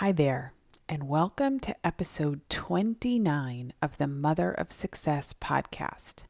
Hi 0.00 0.12
there, 0.12 0.54
and 0.88 1.10
welcome 1.10 1.60
to 1.60 1.76
episode 1.86 2.40
29 2.48 3.74
of 3.82 3.98
the 3.98 4.06
Mother 4.06 4.50
of 4.50 4.72
Success 4.72 5.34
podcast. 5.34 6.22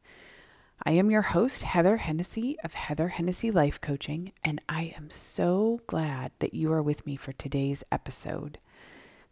I 0.83 0.91
am 0.91 1.09
your 1.09 1.23
host, 1.23 1.63
Heather 1.63 1.99
Hennessy 1.99 2.59
of 2.65 2.75
Heather 2.75 3.07
Hennessy 3.07 3.53
Life 3.53 3.81
Coaching, 3.81 4.33
and 4.43 4.61
I 4.69 4.93
am 4.97 5.09
so 5.09 5.83
glad 5.87 6.33
that 6.41 6.53
you 6.53 6.73
are 6.73 6.83
with 6.83 7.07
me 7.07 7.15
for 7.15 7.31
today's 7.33 7.85
episode. 7.93 8.59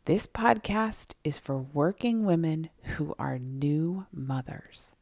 This 0.04 0.28
podcast 0.28 1.14
is 1.24 1.36
for 1.36 1.58
working 1.58 2.24
women 2.24 2.70
who 2.94 3.16
are 3.18 3.40
new 3.40 4.06
mothers. 4.12 4.92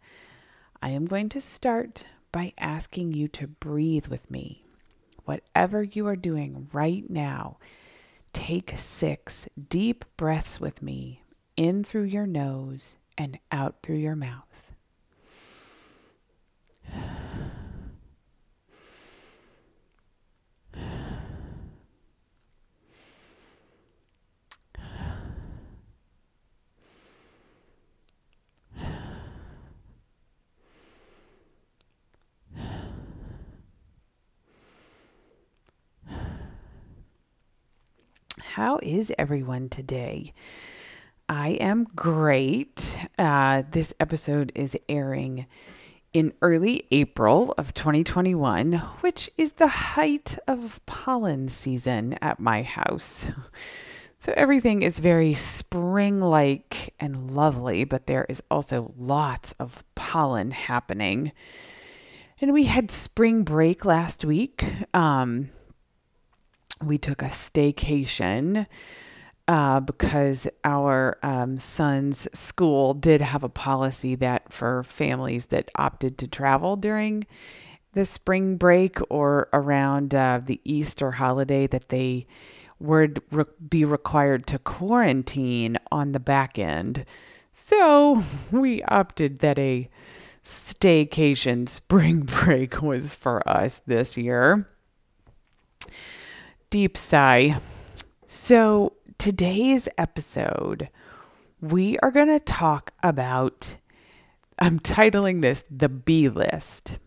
I 0.81 0.89
am 0.93 1.05
going 1.05 1.29
to 1.29 1.43
start 1.43 2.07
by 2.33 2.55
asking 2.57 3.13
you 3.13 3.29
to 3.29 3.49
breathe 3.49 4.07
with 4.07 4.31
me. 4.31 4.65
Whatever 5.27 5.83
you 5.83 6.07
are 6.07 6.17
doing 6.17 6.71
right 6.73 7.05
now, 7.11 7.59
take 8.37 8.75
six 8.77 9.49
deep 9.71 10.05
breaths 10.19 10.61
with 10.61 10.83
me 10.83 11.23
in 11.57 11.83
through 11.83 12.03
your 12.03 12.27
nose 12.27 12.97
and 13.17 13.39
out 13.51 13.77
through 13.83 13.97
your 13.97 14.15
mouth. 14.15 14.56
How 38.57 38.81
is 38.83 39.13
everyone 39.19 39.69
today? 39.69 40.33
I 41.29 41.51
am 41.61 41.85
great. 41.95 42.99
Uh, 43.19 43.65
this 43.71 43.93
episode 44.01 44.51
is 44.55 44.75
airing 44.89 45.45
in 46.15 46.33
early 46.41 46.87
April 46.91 47.53
of 47.59 47.75
2021, 47.75 48.73
which 49.03 49.31
is 49.37 49.53
the 49.53 49.67
height 49.67 50.39
of 50.49 50.81
pollen 50.87 51.51
season 51.51 52.15
at 52.23 52.41
my 52.41 52.63
house. 52.63 53.27
So 54.19 54.33
everything 54.35 54.81
is 54.81 54.99
very 54.99 55.35
spring 55.35 56.21
like 56.21 56.95
and 56.99 57.33
lovely, 57.33 57.85
but 57.85 58.07
there 58.07 58.25
is 58.31 58.43
also 58.51 58.95
lots 58.97 59.53
of 59.61 59.85
pollen 59.95 60.53
happening. 60.53 61.33
And 62.41 62.55
we 62.55 62.65
had 62.65 62.91
spring 62.91 63.45
break 63.45 63.85
last 63.85 64.25
week. 64.25 64.65
Um, 64.95 65.51
we 66.83 66.99
took 66.99 67.23
a 67.23 67.27
staycation 67.27 68.67
uh, 69.49 69.81
because 69.81 70.49
our 70.65 71.19
um, 71.23 71.59
son's 71.59 72.27
school 72.37 72.95
did 72.95 73.21
have 73.21 73.45
a 73.45 73.49
policy 73.49 74.15
that 74.17 74.53
for 74.53 74.83
families 74.83 75.47
that 75.47 75.71
opted 75.77 76.19
to 76.19 76.27
travel 76.27 76.77
during 76.77 77.25
the 77.93 78.05
spring 78.05 78.57
break 78.57 78.99
or 79.09 79.49
around 79.53 80.15
uh, 80.15 80.41
the 80.45 80.61
Easter 80.65 81.13
holiday 81.13 81.67
that 81.67 81.89
they 81.89 82.27
would 82.79 83.23
re- 83.31 83.45
be 83.69 83.85
required 83.85 84.47
to 84.47 84.59
quarantine 84.59 85.79
on 85.91 86.13
the 86.13 86.21
back 86.21 86.59
end. 86.59 87.07
So 87.53 88.23
we 88.51 88.83
opted 88.83 89.39
that 89.39 89.59
a 89.59 89.89
staycation 90.45 91.69
spring 91.69 92.21
break 92.45 92.83
was 92.83 93.15
for 93.15 93.49
us 93.49 93.81
this 93.87 94.17
year 94.17 94.69
deep 96.71 96.97
sigh. 96.97 97.61
So, 98.27 98.93
today's 99.19 99.89
episode, 99.97 100.89
we 101.61 101.99
are 101.99 102.11
going 102.11 102.29
to 102.29 102.41
talk 102.41 102.93
about, 103.03 103.77
I'm 104.59 104.81
titling 104.81 105.43
this 105.43 105.65
the 105.71 105.89
B 105.89 106.29
list. 106.29 106.99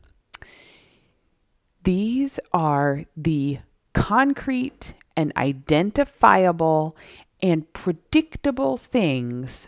These 1.84 2.40
are 2.54 3.04
the 3.18 3.60
concrete 3.94 4.94
and 5.18 5.34
identifiable 5.36 6.96
and 7.42 7.72
predictable 7.74 8.78
things 8.78 9.68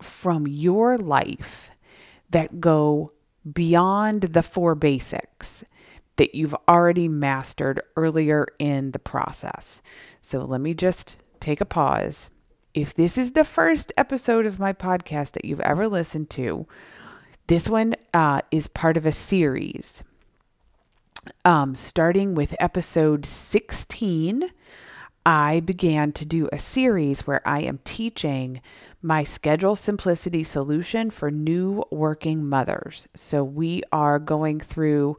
from 0.00 0.46
your 0.46 0.96
life 0.96 1.70
that 2.30 2.60
go 2.60 3.10
beyond 3.52 4.22
the 4.22 4.42
four 4.42 4.74
basics 4.74 5.64
that 6.16 6.34
you've 6.34 6.54
already 6.68 7.08
mastered 7.08 7.80
earlier 7.96 8.46
in 8.58 8.92
the 8.92 8.98
process. 8.98 9.82
So 10.20 10.44
let 10.44 10.60
me 10.60 10.74
just 10.74 11.18
take 11.40 11.60
a 11.60 11.66
pause. 11.66 12.30
If 12.72 12.94
this 12.94 13.18
is 13.18 13.32
the 13.32 13.44
first 13.44 13.92
episode 13.96 14.46
of 14.46 14.58
my 14.58 14.72
podcast 14.72 15.32
that 15.32 15.44
you've 15.44 15.60
ever 15.60 15.88
listened 15.88 16.30
to, 16.30 16.66
this 17.46 17.68
one 17.68 17.94
uh, 18.12 18.40
is 18.50 18.68
part 18.68 18.96
of 18.96 19.06
a 19.06 19.12
series. 19.12 20.02
Um, 21.44 21.74
starting 21.74 22.34
with 22.34 22.56
episode 22.58 23.24
16, 23.24 24.50
I 25.26 25.60
began 25.60 26.12
to 26.12 26.26
do 26.26 26.48
a 26.52 26.58
series 26.58 27.26
where 27.26 27.46
I 27.48 27.60
am 27.60 27.80
teaching 27.84 28.60
my 29.00 29.24
schedule 29.24 29.74
simplicity 29.74 30.42
solution 30.42 31.10
for 31.10 31.30
new 31.30 31.84
working 31.90 32.46
mothers. 32.46 33.06
So 33.14 33.42
we 33.42 33.82
are 33.92 34.18
going 34.18 34.60
through 34.60 35.16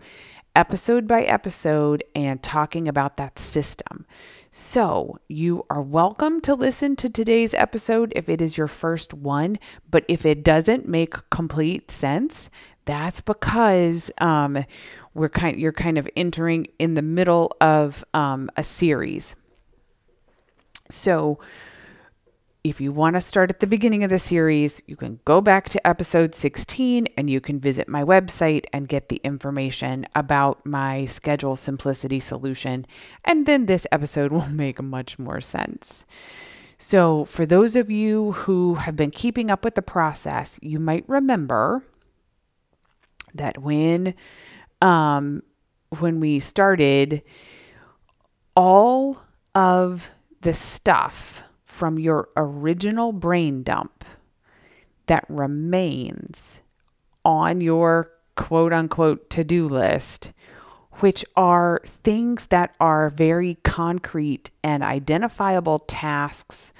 episode 0.55 1.07
by 1.07 1.23
episode 1.23 2.03
and 2.15 2.41
talking 2.41 2.87
about 2.87 3.17
that 3.17 3.37
system. 3.37 4.05
So, 4.51 5.19
you 5.27 5.65
are 5.69 5.81
welcome 5.81 6.39
to 6.41 6.55
listen 6.55 6.95
to 6.97 7.09
today's 7.09 7.53
episode 7.53 8.13
if 8.15 8.29
it 8.29 8.41
is 8.41 8.57
your 8.57 8.69
first 8.69 9.13
one, 9.13 9.59
but 9.91 10.05
if 10.07 10.25
it 10.25 10.43
doesn't 10.43 10.87
make 10.87 11.29
complete 11.29 11.91
sense, 11.91 12.49
that's 12.85 13.19
because 13.19 14.11
um, 14.19 14.63
we're 15.13 15.29
kind 15.29 15.59
you're 15.59 15.73
kind 15.73 15.97
of 15.97 16.07
entering 16.15 16.67
in 16.79 16.93
the 16.93 17.01
middle 17.01 17.55
of 17.59 18.05
um, 18.13 18.49
a 18.55 18.63
series. 18.63 19.35
So, 20.89 21.39
if 22.65 22.81
you 22.81 22.91
want 22.91 23.15
to 23.15 23.21
start 23.21 23.51
at 23.51 23.59
the 23.59 23.67
beginning 23.67 24.03
of 24.03 24.09
the 24.09 24.17
series, 24.17 24.81
you 24.87 24.95
can 24.95 25.19
go 25.23 25.39
back 25.39 25.69
to 25.69 25.87
episode 25.87 26.33
16 26.33 27.07
and 27.15 27.29
you 27.29 27.39
can 27.39 27.59
visit 27.59 27.87
my 27.87 28.03
website 28.03 28.65
and 28.73 28.87
get 28.87 29.07
the 29.07 29.21
information 29.23 30.07
about 30.15 30.65
my 30.65 31.05
schedule 31.05 31.55
simplicity 31.55 32.19
solution. 32.19 32.87
And 33.23 33.45
then 33.45 33.67
this 33.67 33.85
episode 33.91 34.31
will 34.31 34.49
make 34.49 34.81
much 34.81 35.19
more 35.19 35.41
sense. 35.41 36.07
So, 36.79 37.23
for 37.23 37.45
those 37.45 37.75
of 37.75 37.91
you 37.91 38.31
who 38.31 38.75
have 38.75 38.95
been 38.95 39.11
keeping 39.11 39.51
up 39.51 39.63
with 39.63 39.75
the 39.75 39.83
process, 39.83 40.57
you 40.63 40.79
might 40.79 41.07
remember 41.07 41.83
that 43.35 43.59
when 43.59 44.15
um, 44.81 45.43
when 45.99 46.19
we 46.19 46.39
started, 46.39 47.21
all 48.55 49.21
of 49.53 50.09
the 50.41 50.53
stuff 50.53 51.43
from 51.75 51.99
your 51.99 52.29
original 52.37 53.11
brain 53.11 53.61
dump 53.61 54.05
that 55.07 55.25
remains 55.27 56.61
on 57.25 57.59
your 57.59 58.09
quote 58.35 58.71
unquote 58.71 59.29
to 59.29 59.43
do 59.43 59.67
list, 59.67 60.31
which 60.99 61.25
are 61.35 61.81
things 61.83 62.47
that 62.47 62.73
are 62.79 63.09
very 63.09 63.55
concrete 63.65 64.51
and 64.63 64.83
identifiable 64.83 65.79
tasks 65.79 66.71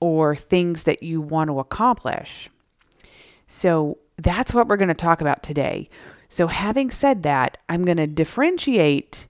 or 0.00 0.34
things 0.34 0.84
that 0.84 1.02
you 1.02 1.20
want 1.20 1.48
to 1.48 1.58
accomplish. 1.58 2.48
So 3.46 3.98
that's 4.16 4.54
what 4.54 4.66
we're 4.66 4.78
going 4.78 4.88
to 4.88 4.94
talk 4.94 5.20
about 5.20 5.42
today. 5.42 5.90
So, 6.30 6.46
having 6.46 6.90
said 6.90 7.22
that, 7.22 7.58
I'm 7.68 7.84
going 7.84 7.96
to 7.98 8.06
differentiate 8.06 9.26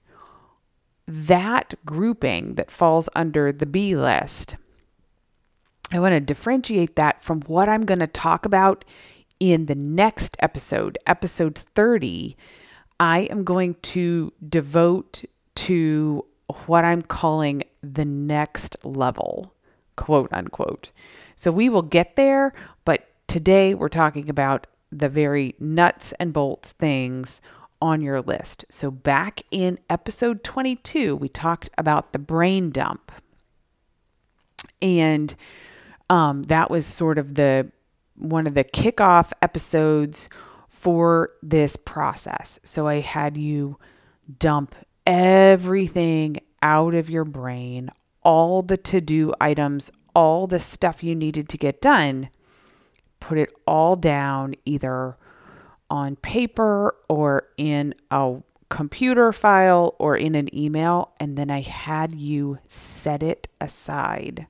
that 1.07 1.73
grouping 1.85 2.55
that 2.55 2.71
falls 2.71 3.09
under 3.15 3.51
the 3.51 3.65
B 3.65 3.95
list 3.95 4.55
I 5.91 5.99
want 5.99 6.13
to 6.13 6.19
differentiate 6.19 6.95
that 6.95 7.23
from 7.23 7.41
what 7.41 7.67
I'm 7.67 7.85
going 7.85 7.99
to 7.99 8.07
talk 8.07 8.45
about 8.45 8.85
in 9.39 9.65
the 9.65 9.75
next 9.75 10.35
episode, 10.39 10.97
episode 11.07 11.57
30. 11.57 12.37
I 12.99 13.19
am 13.21 13.43
going 13.43 13.75
to 13.81 14.33
devote 14.47 15.23
to 15.55 16.25
what 16.65 16.85
I'm 16.85 17.01
calling 17.01 17.63
the 17.81 18.05
next 18.05 18.75
level, 18.83 19.53
quote 19.95 20.31
unquote. 20.31 20.91
So 21.35 21.51
we 21.51 21.69
will 21.69 21.81
get 21.81 22.15
there, 22.15 22.53
but 22.85 23.07
today 23.27 23.73
we're 23.73 23.89
talking 23.89 24.29
about 24.29 24.67
the 24.91 25.09
very 25.09 25.55
nuts 25.59 26.13
and 26.19 26.33
bolts 26.33 26.73
things 26.73 27.41
on 27.81 28.01
your 28.01 28.21
list. 28.21 28.65
So 28.69 28.91
back 28.91 29.43
in 29.51 29.79
episode 29.89 30.43
22, 30.43 31.15
we 31.15 31.29
talked 31.29 31.69
about 31.77 32.11
the 32.11 32.19
brain 32.19 32.71
dump. 32.71 33.11
And 34.81 35.35
um, 36.09 36.43
that 36.43 36.69
was 36.69 36.85
sort 36.85 37.17
of 37.17 37.35
the 37.35 37.71
one 38.15 38.47
of 38.47 38.53
the 38.53 38.63
kickoff 38.63 39.31
episodes 39.41 40.29
for 40.67 41.31
this 41.41 41.75
process. 41.75 42.59
So 42.63 42.87
I 42.87 42.99
had 42.99 43.37
you 43.37 43.77
dump 44.39 44.75
everything 45.07 46.37
out 46.61 46.93
of 46.93 47.09
your 47.09 47.25
brain, 47.25 47.89
all 48.23 48.61
the 48.61 48.77
to 48.77 48.99
do 48.99 49.33
items 49.39 49.89
all 50.15 50.47
the 50.47 50.59
stuff 50.59 51.03
you 51.03 51.15
needed 51.15 51.49
to 51.49 51.57
get 51.57 51.81
done, 51.81 52.29
put 53.19 53.37
it 53.37 53.49
all 53.65 53.95
down 53.95 54.55
either 54.65 55.17
on 55.89 56.15
paper 56.17 56.95
or 57.07 57.47
in 57.57 57.93
a 58.11 58.35
computer 58.69 59.31
file 59.31 59.95
or 59.97 60.15
in 60.15 60.35
an 60.35 60.53
email, 60.55 61.13
and 61.19 61.37
then 61.37 61.49
I 61.49 61.61
had 61.61 62.15
you 62.15 62.59
set 62.67 63.23
it 63.23 63.47
aside. 63.59 64.47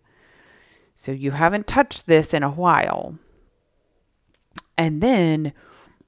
So 0.99 1.13
you 1.13 1.31
haven't 1.31 1.65
touched 1.65 2.07
this 2.07 2.33
in 2.33 2.43
a 2.43 2.49
while. 2.49 3.17
And 4.77 4.99
then 4.99 5.53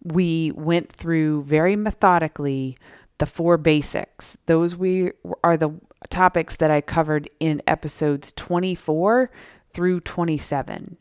we 0.04 0.52
went 0.52 0.92
through 0.92 1.44
very 1.44 1.78
methodically 1.78 2.78
the 3.18 3.26
four 3.26 3.58
basics. 3.58 4.38
Those 4.48 4.76
we 4.76 5.14
are 5.46 5.56
the 5.56 5.72
topics 6.10 6.58
that 6.58 6.70
I 6.70 6.82
covered 6.82 7.30
in 7.40 7.62
episodes 7.68 8.34
24 8.36 9.32
through 9.72 10.02
27. 10.02 10.98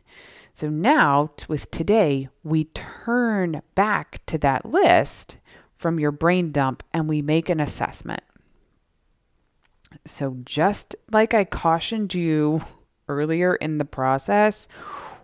So 0.54 0.68
now 0.68 1.32
with 1.48 1.68
today, 1.72 2.28
we 2.44 2.66
turn 2.66 3.60
back 3.74 4.24
to 4.26 4.38
that 4.38 4.66
list 4.66 5.36
from 5.74 5.98
your 5.98 6.12
brain 6.12 6.52
dump 6.52 6.84
and 6.94 7.08
we 7.08 7.22
make 7.22 7.48
an 7.48 7.58
assessment. 7.58 8.22
So 10.06 10.36
just 10.44 10.94
like 11.10 11.34
I 11.34 11.44
cautioned 11.44 12.14
you 12.14 12.62
earlier 13.10 13.54
in 13.54 13.78
the 13.78 13.84
process, 13.84 14.68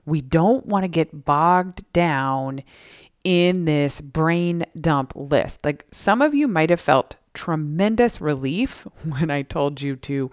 we 0.05 0.21
don't 0.21 0.67
want 0.67 0.85
to 0.85 0.89
get 0.89 1.25
bogged 1.25 1.91
down 1.93 2.63
in 3.25 3.65
this 3.65 4.01
brain 4.01 4.65
dump 4.81 5.13
list. 5.17 5.65
Like 5.65 5.85
some 5.91 6.23
of 6.23 6.35
you 6.35 6.47
might 6.47 6.71
have 6.71 6.81
felt 6.81 7.17
tremendous 7.35 8.21
relief 8.21 8.87
when 9.05 9.31
I 9.31 9.43
told 9.43 9.81
you 9.81 9.97
to 9.97 10.31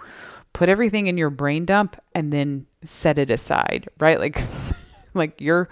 put 0.53 0.69
everything 0.69 1.07
in 1.07 1.17
your 1.17 1.31
brain 1.31 1.65
dump 1.65 2.00
and 2.13 2.31
then 2.31 2.67
set 2.85 3.17
it 3.17 3.31
aside, 3.31 3.89
right? 4.00 4.19
Like 4.19 4.41
like 5.13 5.39
your 5.41 5.69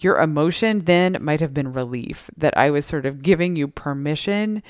your 0.00 0.18
emotion 0.18 0.80
then 0.80 1.16
might 1.20 1.40
have 1.40 1.54
been 1.54 1.72
relief 1.72 2.30
that 2.36 2.56
I 2.56 2.70
was 2.70 2.86
sort 2.86 3.06
of 3.06 3.22
giving 3.22 3.56
you 3.56 3.68
permission 3.68 4.62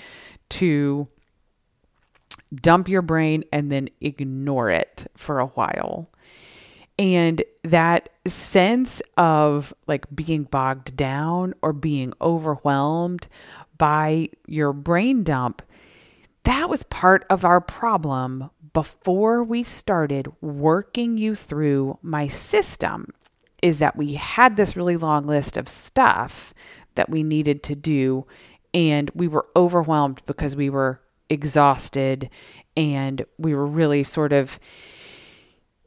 to 0.51 1.09
dump 2.55 2.89
your 2.89 3.03
brain 3.03 3.45
and 3.53 3.71
then 3.71 3.89
ignore 4.01 4.71
it 4.71 5.07
for 5.17 5.39
a 5.39 5.47
while. 5.47 6.11
And 6.99 7.43
that 7.65 8.11
sense 8.27 9.01
of 9.17 9.73
like 9.87 10.07
being 10.15 10.45
bogged 10.45 10.97
down 10.97 11.55
or 11.63 11.73
being 11.73 12.13
overwhelmed 12.21 13.29
by 13.79 14.29
your 14.47 14.73
brain 14.73 15.25
dump, 15.25 15.63
that 16.45 16.69
was 16.69 16.83
part 16.85 17.25
of 17.31 17.45
our 17.45 17.61
problem 17.61 18.51
before 18.73 19.43
we 19.43 19.63
started 19.63 20.29
working 20.41 21.17
you 21.17 21.35
through 21.35 21.99
my 22.03 22.29
system. 22.29 23.13
Is 23.63 23.79
that 23.79 23.97
we 23.97 24.15
had 24.15 24.57
this 24.57 24.77
really 24.77 24.97
long 24.97 25.27
list 25.27 25.57
of 25.57 25.69
stuff 25.69 26.53
that 26.97 27.09
we 27.09 27.23
needed 27.23 27.63
to 27.65 27.77
do, 27.77 28.27
and 28.75 29.11
we 29.15 29.29
were 29.29 29.47
overwhelmed 29.55 30.21
because 30.27 30.57
we 30.57 30.69
were 30.69 31.01
exhausted 31.33 32.31
and 32.77 33.25
we 33.39 33.55
were 33.55 33.67
really 33.67 34.03
sort 34.03 34.33
of 34.33 34.59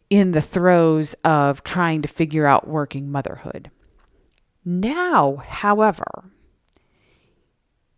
in 0.09 0.31
the 0.31 0.42
throes 0.42 1.13
of 1.24 1.63
trying 1.63 2.01
to 2.01 2.07
figure 2.07 2.45
out 2.45 2.68
working 2.68 3.12
motherhood. 3.12 3.71
Now, 4.63 5.38
however, 5.38 6.31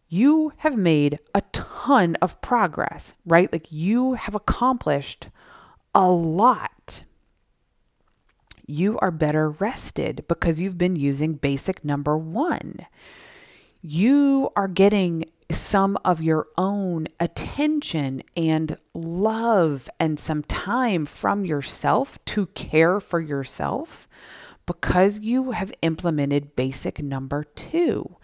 you 0.09 0.53
have 0.57 0.77
made 0.77 1.19
a 1.35 1.41
ton 1.51 2.15
of 2.21 2.39
progress, 2.41 3.13
right? 3.25 3.51
Like 3.51 3.71
you 3.71 4.13
have 4.13 4.35
accomplished 4.35 5.27
a 5.93 6.09
lot. 6.09 7.03
You 8.65 8.97
are 8.99 9.11
better 9.11 9.49
rested 9.49 10.25
because 10.27 10.59
you've 10.59 10.77
been 10.77 10.95
using 10.95 11.33
basic 11.33 11.83
number 11.83 12.17
one. 12.17 12.85
You 13.81 14.49
are 14.55 14.67
getting 14.67 15.25
some 15.51 15.97
of 16.03 16.21
your 16.21 16.47
own 16.57 17.07
attention 17.19 18.21
and 18.35 18.77
love 18.93 19.89
and 19.99 20.19
some 20.19 20.43
time 20.43 21.05
from 21.05 21.45
yourself 21.45 22.23
to 22.25 22.47
care 22.47 22.99
for 22.99 23.19
yourself 23.19 24.07
because 24.65 25.19
you 25.19 25.51
have 25.51 25.71
implemented 25.81 26.55
basic 26.55 27.01
number 27.01 27.43
two. 27.43 28.17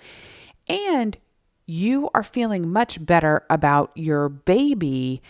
And 0.67 1.17
you 1.65 2.09
are 2.13 2.23
feeling 2.23 2.69
much 2.69 3.03
better 3.05 3.45
about 3.49 3.91
your 3.95 4.27
baby 4.27 5.21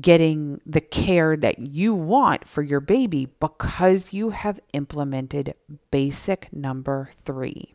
getting 0.00 0.58
the 0.64 0.80
care 0.80 1.36
that 1.36 1.58
you 1.58 1.94
want 1.94 2.48
for 2.48 2.62
your 2.62 2.80
baby 2.80 3.26
because 3.40 4.12
you 4.12 4.30
have 4.30 4.58
implemented 4.72 5.54
basic 5.90 6.50
number 6.50 7.10
three. 7.24 7.74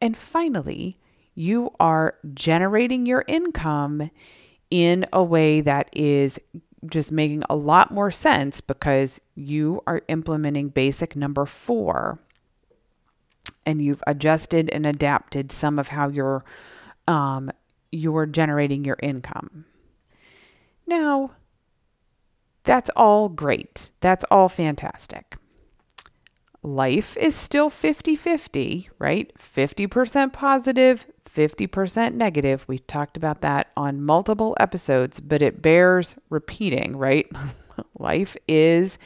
And 0.00 0.16
finally, 0.16 0.98
you 1.34 1.70
are 1.80 2.14
generating 2.34 3.06
your 3.06 3.24
income 3.26 4.10
in 4.70 5.06
a 5.12 5.22
way 5.22 5.60
that 5.60 5.88
is 5.92 6.38
just 6.86 7.12
making 7.12 7.42
a 7.48 7.56
lot 7.56 7.90
more 7.90 8.10
sense 8.10 8.60
because 8.60 9.20
you 9.34 9.82
are 9.86 10.02
implementing 10.08 10.68
basic 10.68 11.14
number 11.14 11.46
four 11.46 12.18
and 13.64 13.80
you've 13.80 14.02
adjusted 14.06 14.68
and 14.70 14.84
adapted 14.84 15.52
some 15.52 15.78
of 15.78 15.88
how 15.88 16.08
you're 16.08 16.44
um, 17.06 17.50
you're 17.90 18.26
generating 18.26 18.84
your 18.84 18.96
income. 19.02 19.64
Now, 20.86 21.32
that's 22.64 22.90
all 22.96 23.28
great. 23.28 23.90
That's 24.00 24.24
all 24.30 24.48
fantastic 24.48 25.36
life 26.62 27.16
is 27.16 27.34
still 27.34 27.70
50 27.70 28.16
50, 28.16 28.90
right? 28.98 29.32
50% 29.36 30.32
positive, 30.32 31.06
50% 31.34 32.14
negative. 32.14 32.64
We 32.68 32.78
talked 32.78 33.16
about 33.16 33.40
that 33.40 33.70
on 33.76 34.02
multiple 34.02 34.56
episodes, 34.60 35.20
but 35.20 35.42
it 35.42 35.62
bears 35.62 36.14
repeating, 36.30 36.96
right? 36.96 37.30
life 37.98 38.36
is 38.46 38.98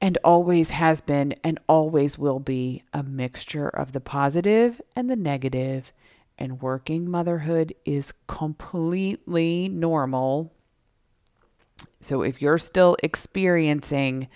and 0.00 0.18
always 0.24 0.70
has 0.70 1.00
been 1.00 1.34
and 1.42 1.58
always 1.68 2.18
will 2.18 2.38
be 2.38 2.82
a 2.92 3.02
mixture 3.02 3.68
of 3.68 3.92
the 3.92 4.00
positive 4.00 4.80
and 4.94 5.10
the 5.10 5.16
negative. 5.16 5.92
and 6.38 6.60
working 6.60 7.10
motherhood 7.10 7.74
is 7.86 8.12
completely 8.26 9.68
normal. 9.70 10.52
So 12.00 12.20
if 12.20 12.42
you're 12.42 12.58
still 12.58 12.94
experiencing 13.02 14.28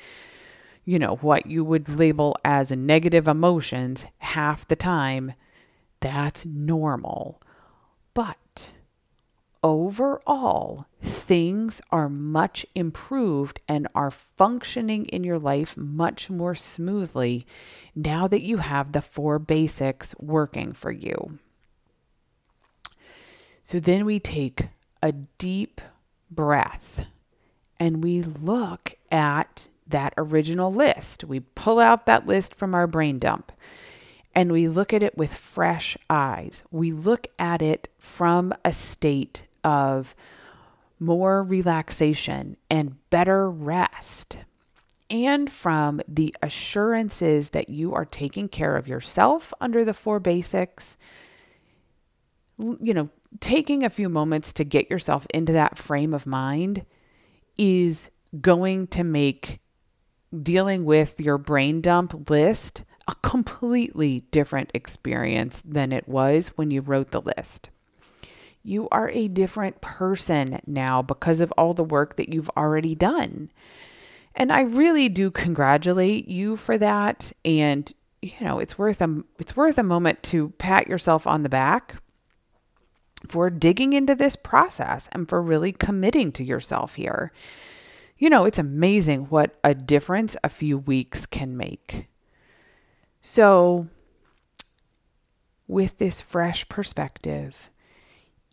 you 0.85 0.99
know, 0.99 1.17
what 1.17 1.47
you 1.47 1.65
would 1.65 1.89
label 1.89 2.37
as 2.45 2.71
negative 2.71 3.29
emotions 3.29 4.07
half 4.19 4.67
the 4.67 4.77
time, 4.77 5.35
that's 6.01 6.45
normal. 6.47 7.41
But 8.15 8.73
overall, 9.63 10.87
things 11.03 11.81
are 11.91 12.09
much 12.09 12.67
improved 12.75 13.61
and 13.69 13.87
are 13.95 14.11
functioning 14.11 15.07
in 15.07 15.25
your 15.25 15.39
life 15.39 15.77
much 15.77 16.31
more 16.31 16.55
smoothly 16.55 17.47
now 17.95 18.27
that 18.27 18.43
you 18.43 18.59
have 18.59 18.93
the 18.93 19.03
four 19.03 19.39
basics 19.39 20.15
working 20.19 20.73
for 20.73 20.91
you. 20.91 21.39
So 23.63 23.79
then 23.79 24.05
we 24.05 24.19
take 24.19 24.69
a 25.03 25.13
deep 25.13 25.81
breath 26.31 27.07
and 27.79 28.03
we 28.03 28.23
look 28.23 28.97
at 29.11 29.69
that 29.87 30.13
original 30.17 30.73
list. 30.73 31.25
We 31.25 31.41
pull 31.41 31.79
out 31.79 32.07
that 32.07 32.27
list 32.27 32.55
from 32.55 32.75
our 32.75 32.87
brain 32.87 33.19
dump 33.19 33.53
and 34.35 34.53
we 34.53 34.69
look 34.69 34.93
at 34.93 35.03
it 35.03 35.17
with 35.17 35.35
fresh 35.35 35.97
eyes. 36.09 36.63
We 36.71 36.93
look 36.93 37.27
at 37.39 37.63
it 37.63 37.89
from 37.99 38.55
a 38.65 38.73
state 38.73 39.47
of 39.65 40.15
more 40.99 41.43
relaxation 41.43 42.57
and 42.69 42.97
better 43.11 43.51
rest, 43.51 44.39
and 45.09 45.51
from 45.51 46.01
the 46.07 46.35
assurances 46.43 47.51
that 47.51 47.69
you 47.69 47.95
are 47.95 48.05
taking 48.05 48.49
care 48.49 48.77
of 48.77 48.87
yourself 48.87 49.53
under 49.61 49.85
the 49.85 49.95
four 49.95 50.21
basics. 50.21 50.97
You 52.59 52.95
know, 52.95 53.09
taking 53.41 53.83
a 53.83 53.91
few 53.91 54.09
moments 54.09 54.53
to 54.55 54.65
get 54.65 54.91
yourself 54.91 55.27
into 55.33 55.53
that 55.53 55.79
frame 55.79 56.15
of 56.15 56.27
mind 56.27 56.85
is 57.57 58.11
going 58.41 58.87
to 58.89 59.03
make 59.03 59.59
dealing 60.43 60.85
with 60.85 61.21
your 61.21 61.39
brain 61.39 61.81
dump 61.81 62.31
list 62.31 62.85
a 63.09 63.15
completely 63.23 64.25
different 64.31 64.71
experience 64.75 65.63
than 65.65 65.93
it 65.93 66.09
was 66.09 66.49
when 66.49 66.71
you 66.71 66.81
wrote 66.81 67.11
the 67.11 67.21
list. 67.21 67.71
You 68.63 68.89
are 68.91 69.09
a 69.11 69.29
different 69.29 69.81
person 69.81 70.61
now 70.67 71.03
because 71.03 71.41
of 71.41 71.53
all 71.53 71.75
the 71.75 71.85
work 71.85 72.17
that 72.17 72.29
you've 72.29 72.51
already 72.57 72.95
done. 72.95 73.51
And 74.35 74.53
I 74.53 74.63
really 74.63 75.09
do 75.09 75.31
congratulate 75.31 76.29
you 76.29 76.57
for 76.57 76.79
that 76.79 77.33
and 77.45 77.93
you 78.23 78.33
know, 78.43 78.59
it's 78.59 78.77
worth 78.77 79.01
a 79.01 79.23
it's 79.39 79.57
worth 79.57 79.79
a 79.79 79.83
moment 79.83 80.23
to 80.25 80.51
pat 80.59 80.89
yourself 80.89 81.27
on 81.27 81.43
the 81.43 81.49
back 81.49 81.97
for 83.27 83.49
digging 83.49 83.95
into 83.95 84.15
this 84.15 84.37
process 84.37 85.09
and 85.13 85.27
for 85.27 85.41
really 85.41 85.73
committing 85.73 86.31
to 86.33 86.45
yourself 86.45 86.97
here 86.97 87.33
you 88.21 88.29
know, 88.29 88.45
it's 88.45 88.59
amazing 88.59 89.25
what 89.31 89.59
a 89.65 89.75
difference 89.75 90.37
a 90.45 90.51
few 90.51 90.77
weeks 90.77 91.25
can 91.25 91.57
make. 91.57 92.07
So, 93.21 93.89
with 95.69 95.99
this 95.99 96.21
fresh 96.21 96.69
perspective, 96.69 97.71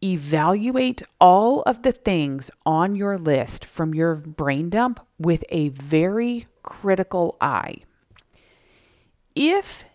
evaluate 0.04 1.02
all 1.20 1.62
of 1.64 1.82
the 1.82 1.92
things 1.92 2.52
on 2.66 2.96
your 2.96 3.18
list 3.18 3.66
from 3.66 3.96
your 3.96 4.16
brain 4.16 4.70
dump 4.70 5.00
with 5.18 5.44
a 5.50 5.70
very 5.70 6.48
critical 6.64 7.38
eye. 7.42 7.78
If 9.36 9.86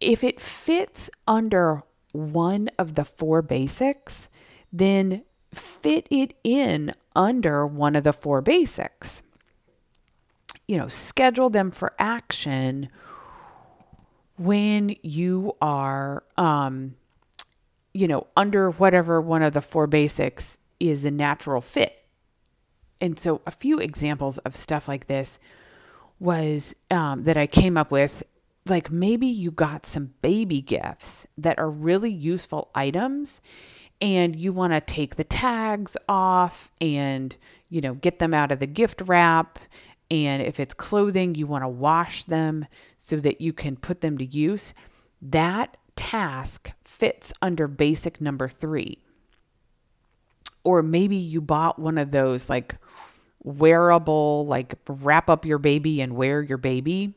if 0.00 0.24
it 0.24 0.40
fits 0.40 1.10
under 1.28 1.82
one 2.12 2.70
of 2.78 2.94
the 2.94 3.04
four 3.04 3.42
basics, 3.42 4.28
then 4.72 5.24
fit 5.52 6.06
it 6.10 6.34
in 6.42 6.92
under 7.14 7.66
one 7.66 7.94
of 7.94 8.04
the 8.04 8.12
four 8.12 8.40
basics. 8.40 9.22
You 10.66 10.78
know, 10.78 10.88
schedule 10.88 11.50
them 11.50 11.70
for 11.70 11.92
action 11.98 12.88
when 14.40 14.96
you 15.02 15.54
are, 15.60 16.22
um, 16.38 16.94
you 17.92 18.08
know, 18.08 18.26
under 18.38 18.70
whatever 18.70 19.20
one 19.20 19.42
of 19.42 19.52
the 19.52 19.60
four 19.60 19.86
basics 19.86 20.56
is 20.80 21.04
a 21.04 21.10
natural 21.10 21.60
fit. 21.60 22.04
And 23.02 23.20
so, 23.20 23.42
a 23.46 23.50
few 23.50 23.78
examples 23.78 24.38
of 24.38 24.56
stuff 24.56 24.88
like 24.88 25.08
this 25.08 25.38
was 26.18 26.74
um, 26.90 27.24
that 27.24 27.36
I 27.36 27.46
came 27.46 27.76
up 27.76 27.90
with 27.90 28.22
like 28.66 28.90
maybe 28.90 29.26
you 29.26 29.50
got 29.50 29.84
some 29.84 30.14
baby 30.22 30.62
gifts 30.62 31.26
that 31.36 31.58
are 31.58 31.70
really 31.70 32.10
useful 32.10 32.70
items 32.74 33.42
and 34.00 34.36
you 34.36 34.54
want 34.54 34.72
to 34.72 34.80
take 34.80 35.16
the 35.16 35.24
tags 35.24 35.98
off 36.08 36.72
and 36.80 37.36
you 37.68 37.80
know 37.80 37.94
get 37.94 38.18
them 38.18 38.32
out 38.32 38.52
of 38.52 38.58
the 38.58 38.66
gift 38.66 39.02
wrap 39.06 39.58
and 40.10 40.42
if 40.42 40.58
it's 40.58 40.74
clothing 40.74 41.34
you 41.34 41.46
want 41.46 41.62
to 41.62 41.68
wash 41.68 42.24
them 42.24 42.66
so 42.98 43.16
that 43.16 43.40
you 43.40 43.52
can 43.52 43.76
put 43.76 44.00
them 44.00 44.18
to 44.18 44.24
use. 44.24 44.74
That 45.22 45.76
task 45.96 46.72
fits 46.84 47.32
under 47.42 47.68
basic 47.68 48.20
number 48.20 48.48
3 48.48 48.98
or 50.64 50.82
maybe 50.82 51.16
you 51.16 51.40
bought 51.40 51.78
one 51.78 51.98
of 51.98 52.10
those 52.10 52.48
like 52.48 52.76
wearable 53.42 54.46
like 54.46 54.74
wrap 54.88 55.30
up 55.30 55.44
your 55.44 55.58
baby 55.58 56.00
and 56.00 56.14
wear 56.14 56.42
your 56.42 56.58
baby. 56.58 57.14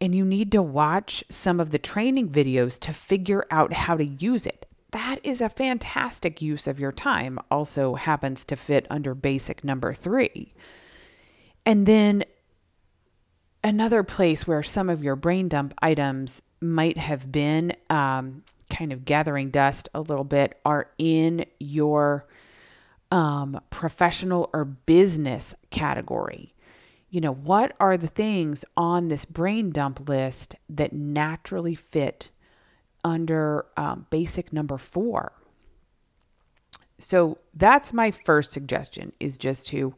And 0.00 0.14
you 0.14 0.24
need 0.24 0.52
to 0.52 0.62
watch 0.62 1.24
some 1.28 1.58
of 1.58 1.70
the 1.70 1.78
training 1.78 2.28
videos 2.28 2.78
to 2.80 2.92
figure 2.92 3.44
out 3.50 3.72
how 3.72 3.96
to 3.96 4.04
use 4.04 4.46
it. 4.46 4.66
That 5.08 5.20
is 5.24 5.40
a 5.40 5.48
fantastic 5.48 6.42
use 6.42 6.66
of 6.66 6.78
your 6.78 6.92
time. 6.92 7.38
Also 7.50 7.94
happens 7.94 8.44
to 8.44 8.56
fit 8.56 8.86
under 8.90 9.14
basic 9.14 9.64
number 9.64 9.94
three. 9.94 10.52
And 11.64 11.86
then 11.86 12.24
another 13.64 14.02
place 14.02 14.46
where 14.46 14.62
some 14.62 14.90
of 14.90 15.02
your 15.02 15.16
brain 15.16 15.48
dump 15.48 15.72
items 15.80 16.42
might 16.60 16.98
have 16.98 17.32
been 17.32 17.74
um, 17.88 18.44
kind 18.68 18.92
of 18.92 19.06
gathering 19.06 19.48
dust 19.48 19.88
a 19.94 20.02
little 20.02 20.24
bit 20.24 20.60
are 20.66 20.90
in 20.98 21.46
your 21.58 22.26
um, 23.10 23.58
professional 23.70 24.50
or 24.52 24.66
business 24.66 25.54
category 25.70 26.54
you 27.10 27.22
know, 27.22 27.32
what 27.32 27.74
are 27.80 27.96
the 27.96 28.06
things 28.06 28.66
on 28.76 29.08
this 29.08 29.24
brain 29.24 29.70
dump 29.70 30.10
list 30.10 30.54
that 30.68 30.92
naturally 30.92 31.74
fit 31.74 32.30
under 33.04 33.66
um, 33.76 34.06
basic 34.10 34.52
number 34.52 34.78
four? 34.78 35.32
So 36.98 37.36
that's 37.54 37.92
my 37.92 38.10
first 38.10 38.52
suggestion 38.52 39.12
is 39.20 39.36
just 39.36 39.66
to 39.68 39.94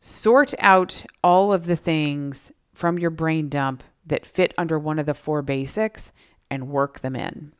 sort 0.00 0.54
out 0.58 1.04
all 1.22 1.52
of 1.52 1.66
the 1.66 1.76
things 1.76 2.52
from 2.74 2.98
your 2.98 3.10
brain 3.10 3.48
dump 3.48 3.84
that 4.06 4.26
fit 4.26 4.54
under 4.58 4.78
one 4.78 4.98
of 4.98 5.06
the 5.06 5.14
four 5.14 5.42
basics 5.42 6.10
and 6.50 6.68
work 6.68 7.00
them 7.00 7.14
in. 7.14 7.52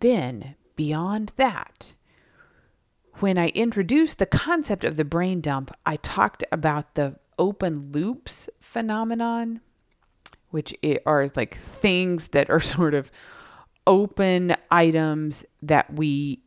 Then, 0.00 0.54
beyond 0.76 1.32
that, 1.36 1.94
when 3.14 3.38
I 3.38 3.48
introduced 3.48 4.18
the 4.18 4.26
concept 4.26 4.84
of 4.84 4.96
the 4.96 5.04
brain 5.04 5.40
dump, 5.40 5.74
I 5.86 5.96
talked 5.96 6.44
about 6.52 6.94
the 6.94 7.16
open 7.38 7.90
loops 7.92 8.48
phenomenon, 8.60 9.60
which 10.50 10.74
are 11.06 11.28
like 11.34 11.56
things 11.56 12.28
that 12.28 12.50
are 12.50 12.60
sort 12.76 12.94
of 12.94 13.10
open 13.86 14.56
items 14.70 15.44
that 15.62 15.92
we 15.94 16.40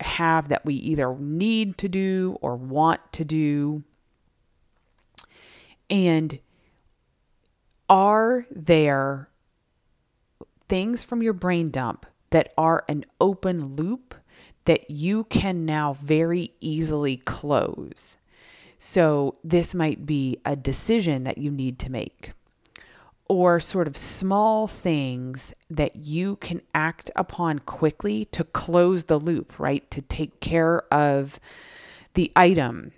have 0.00 0.48
that 0.48 0.64
we 0.64 0.74
either 0.74 1.14
need 1.18 1.76
to 1.78 1.88
do 1.88 2.38
or 2.40 2.56
want 2.56 3.00
to 3.12 3.24
do. 3.24 3.82
And 5.90 6.38
are 7.88 8.46
there 8.50 9.28
things 10.68 11.02
from 11.02 11.22
your 11.22 11.32
brain 11.32 11.70
dump 11.70 12.06
that 12.30 12.52
are 12.58 12.84
an 12.88 13.04
open 13.20 13.74
loop 13.74 14.14
that 14.66 14.90
you 14.90 15.24
can 15.24 15.64
now 15.64 15.94
very 15.94 16.52
easily 16.60 17.16
close? 17.16 18.18
So, 18.80 19.36
this 19.42 19.74
might 19.74 20.06
be 20.06 20.38
a 20.44 20.54
decision 20.54 21.24
that 21.24 21.38
you 21.38 21.50
need 21.50 21.80
to 21.80 21.90
make, 21.90 22.32
or 23.28 23.60
sort 23.60 23.86
of 23.86 23.96
small 23.96 24.66
things 24.66 25.52
that 25.68 25.96
you 25.96 26.36
can 26.36 26.62
act 26.74 27.10
upon 27.14 27.58
quickly 27.60 28.24
to 28.26 28.42
close 28.42 29.04
the 29.04 29.18
loop, 29.20 29.58
right? 29.58 29.88
To 29.90 30.00
take 30.00 30.40
care 30.40 30.82
of 30.92 31.38
the 32.14 32.32
item. 32.34 32.92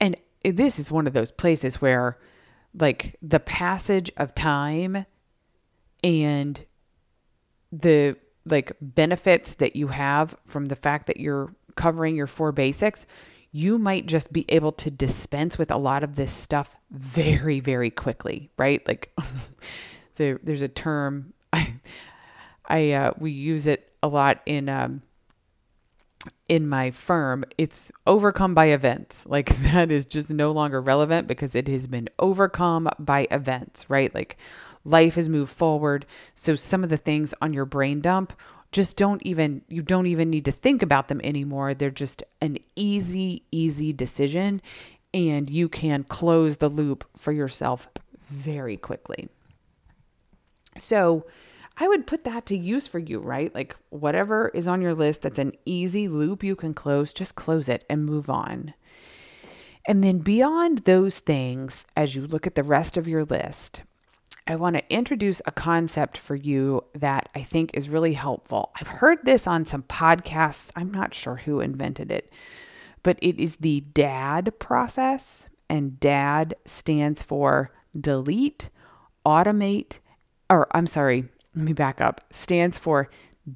And 0.00 0.16
this 0.44 0.78
is 0.78 0.92
one 0.92 1.06
of 1.06 1.12
those 1.12 1.32
places 1.32 1.82
where, 1.82 2.18
like, 2.72 3.16
the 3.20 3.40
passage 3.40 4.12
of 4.16 4.34
time 4.34 5.06
and 6.04 6.64
the 7.72 8.16
like 8.46 8.72
benefits 8.80 9.54
that 9.54 9.74
you 9.74 9.88
have 9.88 10.36
from 10.44 10.66
the 10.66 10.76
fact 10.76 11.06
that 11.06 11.18
you're 11.18 11.54
covering 11.76 12.14
your 12.14 12.26
four 12.26 12.52
basics 12.52 13.06
you 13.56 13.78
might 13.78 14.06
just 14.06 14.32
be 14.32 14.44
able 14.48 14.72
to 14.72 14.90
dispense 14.90 15.56
with 15.56 15.70
a 15.70 15.76
lot 15.76 16.02
of 16.02 16.16
this 16.16 16.32
stuff 16.32 16.74
very, 16.90 17.60
very 17.60 17.88
quickly, 17.88 18.50
right? 18.56 18.84
Like 18.84 19.14
there, 20.16 20.40
there's 20.42 20.60
a 20.60 20.66
term 20.66 21.32
I, 21.52 21.74
I 22.66 22.90
uh, 22.90 23.12
we 23.16 23.30
use 23.30 23.68
it 23.68 23.92
a 24.02 24.08
lot 24.08 24.40
in 24.44 24.68
um, 24.68 25.02
in 26.48 26.66
my 26.66 26.90
firm. 26.90 27.44
It's 27.56 27.92
overcome 28.08 28.54
by 28.54 28.66
events. 28.66 29.24
Like 29.30 29.56
that 29.58 29.92
is 29.92 30.04
just 30.04 30.30
no 30.30 30.50
longer 30.50 30.80
relevant 30.82 31.28
because 31.28 31.54
it 31.54 31.68
has 31.68 31.86
been 31.86 32.08
overcome 32.18 32.88
by 32.98 33.28
events, 33.30 33.88
right? 33.88 34.12
Like 34.12 34.36
life 34.84 35.14
has 35.14 35.28
moved 35.28 35.52
forward. 35.52 36.06
So 36.34 36.56
some 36.56 36.82
of 36.82 36.90
the 36.90 36.96
things 36.96 37.34
on 37.40 37.52
your 37.52 37.66
brain 37.66 38.00
dump 38.00 38.32
just 38.74 38.96
don't 38.96 39.22
even 39.24 39.62
you 39.68 39.82
don't 39.82 40.08
even 40.08 40.30
need 40.30 40.44
to 40.44 40.52
think 40.52 40.82
about 40.82 41.06
them 41.06 41.20
anymore. 41.22 41.74
They're 41.74 41.90
just 41.90 42.24
an 42.40 42.58
easy 42.74 43.44
easy 43.52 43.92
decision 43.92 44.60
and 45.14 45.48
you 45.48 45.68
can 45.68 46.02
close 46.02 46.56
the 46.56 46.68
loop 46.68 47.04
for 47.16 47.30
yourself 47.30 47.86
very 48.28 48.76
quickly. 48.76 49.28
So, 50.76 51.24
I 51.76 51.86
would 51.86 52.06
put 52.06 52.24
that 52.24 52.46
to 52.46 52.56
use 52.56 52.88
for 52.88 52.98
you, 52.98 53.20
right? 53.20 53.54
Like 53.54 53.76
whatever 53.90 54.48
is 54.48 54.66
on 54.66 54.82
your 54.82 54.94
list 54.94 55.22
that's 55.22 55.38
an 55.38 55.52
easy 55.64 56.08
loop 56.08 56.42
you 56.42 56.56
can 56.56 56.74
close, 56.74 57.12
just 57.12 57.36
close 57.36 57.68
it 57.68 57.84
and 57.88 58.04
move 58.04 58.28
on. 58.28 58.74
And 59.86 60.02
then 60.02 60.18
beyond 60.18 60.78
those 60.78 61.20
things, 61.20 61.84
as 61.96 62.16
you 62.16 62.26
look 62.26 62.46
at 62.46 62.56
the 62.56 62.62
rest 62.64 62.96
of 62.96 63.06
your 63.06 63.24
list, 63.24 63.82
I 64.46 64.56
want 64.56 64.76
to 64.76 64.92
introduce 64.92 65.40
a 65.46 65.50
concept 65.50 66.18
for 66.18 66.34
you 66.34 66.84
that 66.94 67.30
I 67.34 67.42
think 67.42 67.70
is 67.72 67.88
really 67.88 68.12
helpful. 68.12 68.72
I've 68.78 68.88
heard 68.88 69.24
this 69.24 69.46
on 69.46 69.64
some 69.64 69.84
podcasts. 69.84 70.70
I'm 70.76 70.90
not 70.90 71.14
sure 71.14 71.36
who 71.36 71.60
invented 71.60 72.12
it, 72.12 72.30
but 73.02 73.18
it 73.22 73.40
is 73.40 73.56
the 73.56 73.80
DAD 73.80 74.58
process. 74.58 75.48
And 75.70 75.98
DAD 75.98 76.54
stands 76.66 77.22
for 77.22 77.70
delete, 77.98 78.68
automate, 79.24 79.98
or 80.50 80.66
I'm 80.76 80.86
sorry, 80.86 81.24
let 81.54 81.64
me 81.64 81.72
back 81.72 82.02
up, 82.02 82.20
stands 82.30 82.76
for 82.76 83.08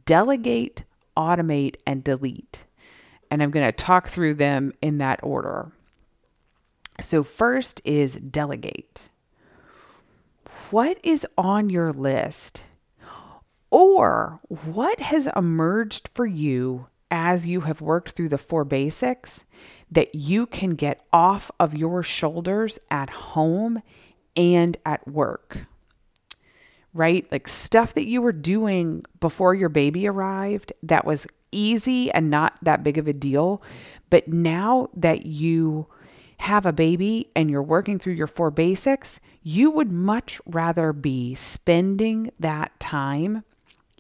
delegate, 0.07 0.85
automate, 1.19 1.77
and 1.87 2.03
delete. 2.03 2.65
And 3.31 3.43
I'm 3.43 3.51
going 3.51 3.67
to 3.67 3.73
talk 3.73 4.09
through 4.09 4.35
them 4.35 4.73
in 4.81 4.99
that 4.99 5.21
order. 5.23 5.71
So, 7.01 7.23
first 7.23 7.83
is 7.85 8.15
delegate 8.15 9.11
what 10.71 10.99
is 11.03 11.27
on 11.37 11.71
your 11.71 11.93
list 11.93 12.65
or 13.71 14.41
what 14.65 15.01
has 15.01 15.29
emerged 15.37 16.09
for 16.15 16.27
you 16.27 16.87
as 17.11 17.47
you 17.47 17.63
have 17.63 17.81
worked 17.81 18.11
through 18.13 18.29
the 18.29 18.39
four 18.39 18.65
basics 18.65 19.45
that 19.91 20.15
you 20.15 20.47
can 20.47 20.71
get 20.71 21.03
off 21.13 21.51
of 21.59 21.75
your 21.75 22.03
shoulders 22.03 22.79
at 22.91 23.09
home 23.11 23.83
and 24.37 24.77
at 24.85 25.07
work. 25.09 25.59
right? 26.95 27.31
Like 27.31 27.49
stuff 27.49 27.95
that 27.95 28.07
you 28.07 28.21
were 28.21 28.33
doing 28.33 29.05
before 29.21 29.55
your 29.55 29.69
baby 29.69 30.07
arrived 30.07 30.73
that 30.83 31.05
was 31.05 31.27
easy 31.53 32.11
and 32.13 32.31
not 32.31 32.59
that 32.63 32.83
big 32.83 32.99
of 32.99 33.09
a 33.09 33.13
deal. 33.13 33.63
But 34.11 34.29
now 34.29 34.89
that 34.95 35.27
you 35.27 35.87
have 36.39 36.65
a 36.65 36.73
baby 36.73 37.29
and 37.35 37.51
you're 37.51 37.63
working 37.63 37.99
through 37.99 38.15
your 38.15 38.27
four 38.27 38.51
basics, 38.51 39.21
you 39.43 39.71
would 39.71 39.91
much 39.91 40.41
rather 40.47 40.93
be 40.93 41.35
spending 41.35 42.31
that 42.39 42.79
time 42.81 43.45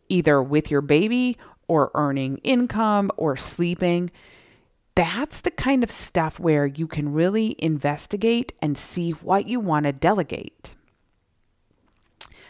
either 0.08 0.42
with 0.42 0.70
your 0.70 0.80
baby 0.80 1.36
or 1.66 1.90
earning 1.94 2.38
income 2.38 3.10
or 3.16 3.36
sleeping. 3.36 4.10
That's 4.94 5.40
the 5.40 5.50
kind 5.50 5.84
of 5.84 5.90
stuff 5.90 6.40
where 6.40 6.66
you 6.66 6.86
can 6.86 7.12
really 7.12 7.54
investigate 7.58 8.52
and 8.62 8.76
see 8.76 9.10
what 9.12 9.46
you 9.46 9.60
want 9.60 9.84
to 9.84 9.92
delegate. 9.92 10.74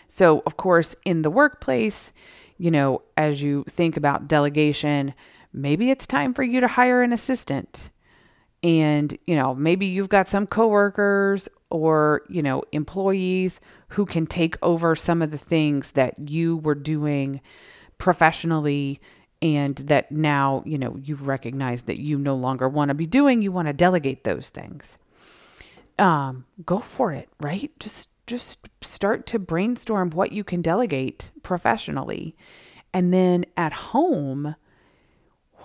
So, 0.08 0.42
of 0.46 0.56
course, 0.56 0.94
in 1.04 1.22
the 1.22 1.30
workplace, 1.30 2.12
you 2.56 2.70
know, 2.70 3.02
as 3.16 3.42
you 3.42 3.64
think 3.68 3.96
about 3.96 4.28
delegation, 4.28 5.14
maybe 5.52 5.90
it's 5.90 6.06
time 6.06 6.34
for 6.34 6.42
you 6.42 6.60
to 6.60 6.68
hire 6.68 7.02
an 7.02 7.12
assistant. 7.12 7.90
And, 8.62 9.16
you 9.26 9.36
know, 9.36 9.54
maybe 9.54 9.86
you've 9.86 10.08
got 10.08 10.28
some 10.28 10.46
coworkers 10.46 11.48
or, 11.70 12.22
you 12.28 12.42
know, 12.42 12.62
employees 12.72 13.60
who 13.90 14.04
can 14.04 14.26
take 14.26 14.56
over 14.62 14.96
some 14.96 15.22
of 15.22 15.30
the 15.30 15.38
things 15.38 15.92
that 15.92 16.18
you 16.28 16.56
were 16.56 16.74
doing 16.74 17.40
professionally 17.98 19.00
and 19.40 19.76
that 19.76 20.10
now, 20.10 20.62
you 20.66 20.78
know, 20.78 20.96
you've 21.00 21.28
recognized 21.28 21.86
that 21.86 22.00
you 22.00 22.18
no 22.18 22.34
longer 22.34 22.68
want 22.68 22.88
to 22.88 22.94
be 22.94 23.06
doing, 23.06 23.42
you 23.42 23.52
want 23.52 23.68
to 23.68 23.72
delegate 23.72 24.24
those 24.24 24.50
things. 24.50 24.98
Um, 25.98 26.44
go 26.64 26.78
for 26.78 27.12
it, 27.12 27.28
right? 27.40 27.70
Just 27.78 28.08
just 28.26 28.68
start 28.82 29.26
to 29.26 29.38
brainstorm 29.38 30.10
what 30.10 30.32
you 30.32 30.44
can 30.44 30.60
delegate 30.60 31.30
professionally. 31.42 32.36
And 32.92 33.12
then 33.12 33.46
at 33.56 33.72
home, 33.72 34.54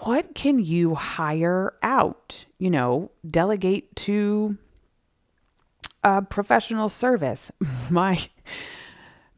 what 0.05 0.35
can 0.35 0.59
you 0.59 0.95
hire 0.95 1.73
out? 1.81 2.45
You 2.59 2.69
know, 2.69 3.11
delegate 3.29 3.95
to 3.97 4.57
a 6.03 6.21
professional 6.21 6.89
service. 6.89 7.51
my 7.89 8.19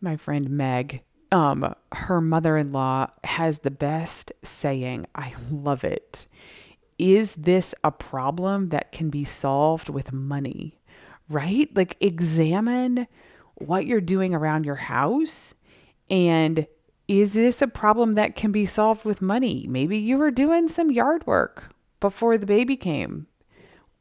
my 0.02 0.18
friend 0.18 0.50
Meg, 0.50 1.02
um, 1.32 1.74
her 1.94 2.22
mother-in-law 2.22 3.08
has 3.24 3.60
the 3.60 3.72
best 3.72 4.32
saying. 4.44 5.08
I 5.16 5.34
love 5.50 5.84
it. 5.84 6.28
Is 6.98 7.36
this 7.36 7.76
a 7.84 7.92
problem 7.92 8.70
that 8.70 8.92
can 8.92 9.10
be 9.10 9.24
solved 9.24 9.90
with 9.90 10.14
money? 10.14 10.80
right? 11.30 11.70
Like 11.76 11.98
examine 12.00 13.08
what 13.56 13.86
you're 13.86 14.02
doing 14.02 14.34
around 14.34 14.66
your 14.66 14.76
house 14.76 15.54
and 16.10 16.68
is 17.08 17.34
this 17.34 17.62
a 17.62 17.68
problem 17.68 18.14
that 18.14 18.36
can 18.36 18.52
be 18.52 18.66
solved 18.66 19.06
with 19.06 19.22
money? 19.22 19.66
Maybe 19.70 19.98
you 19.98 20.18
were 20.18 20.32
doing 20.32 20.68
some 20.68 20.92
yard 20.92 21.26
work 21.28 21.72
before 22.00 22.38
the 22.38 22.46
baby 22.46 22.76
came. 22.76 23.28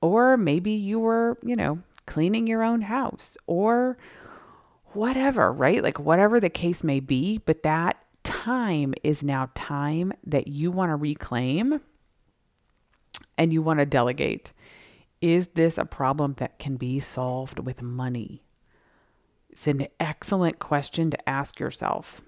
Or 0.01 0.37
maybe 0.37 0.73
you 0.73 0.99
were, 0.99 1.39
you 1.43 1.57
know, 1.57 1.81
cleaning 2.07 2.47
your 2.47 2.63
own 2.63 2.83
house 2.83 3.37
or 3.47 3.97
whatever, 4.93 5.53
right? 5.53 5.83
Like 5.83 5.99
whatever 5.99 6.41
the 6.41 6.51
case 6.51 6.85
may 6.85 7.01
be, 7.01 7.39
but 7.39 7.63
that 7.63 7.99
time 8.23 8.95
is 9.03 9.23
now 9.23 9.51
time 9.55 10.13
that 10.25 10.49
you 10.49 10.71
want 10.71 10.91
to 10.91 10.97
reclaim 10.97 11.81
and 13.37 13.53
you 13.53 13.63
want 13.63 13.81
to 13.81 13.87
delegate. 13.87 14.53
Is 15.21 15.49
this 15.49 15.79
a 15.79 15.85
problem 15.85 16.35
that 16.35 16.59
can 16.59 16.77
be 16.77 17.01
solved 17.01 17.59
with 17.59 17.83
money? 17.83 18.43
It's 19.49 19.67
an 19.67 19.89
excellent 19.99 20.59
question 20.59 21.11
to 21.11 21.29
ask 21.29 21.59
yourself. 21.59 22.21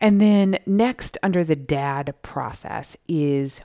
And 0.00 0.20
then 0.20 0.58
next, 0.66 1.16
under 1.22 1.42
the 1.42 1.56
DAD 1.56 2.14
process, 2.22 2.96
is 3.08 3.60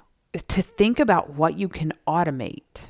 to 0.48 0.62
think 0.62 1.00
about 1.00 1.32
what 1.32 1.58
you 1.58 1.68
can 1.68 1.94
automate. 2.08 2.86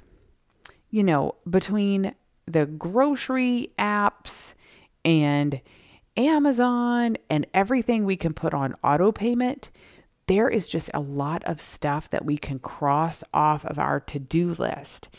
You 0.89 1.03
know, 1.03 1.35
between 1.49 2.13
the 2.45 2.65
grocery 2.65 3.71
apps 3.79 4.53
and 5.03 5.61
Amazon 6.17 7.17
and 7.29 7.47
everything 7.53 8.05
we 8.05 8.17
can 8.17 8.33
put 8.33 8.53
on 8.53 8.75
auto 8.83 9.11
payment, 9.11 9.71
there 10.27 10.49
is 10.49 10.67
just 10.67 10.91
a 10.93 10.99
lot 10.99 11.43
of 11.45 11.59
stuff 11.59 12.09
that 12.11 12.25
we 12.25 12.37
can 12.37 12.59
cross 12.59 13.23
off 13.33 13.65
of 13.65 13.79
our 13.79 13.99
to-do 13.99 14.53
list 14.53 15.09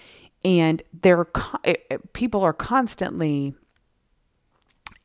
and 0.45 0.83
there 1.03 1.27
eh, 1.65 1.75
eh, 1.91 1.99
people 2.13 2.43
are 2.43 2.53
constantly 2.53 3.55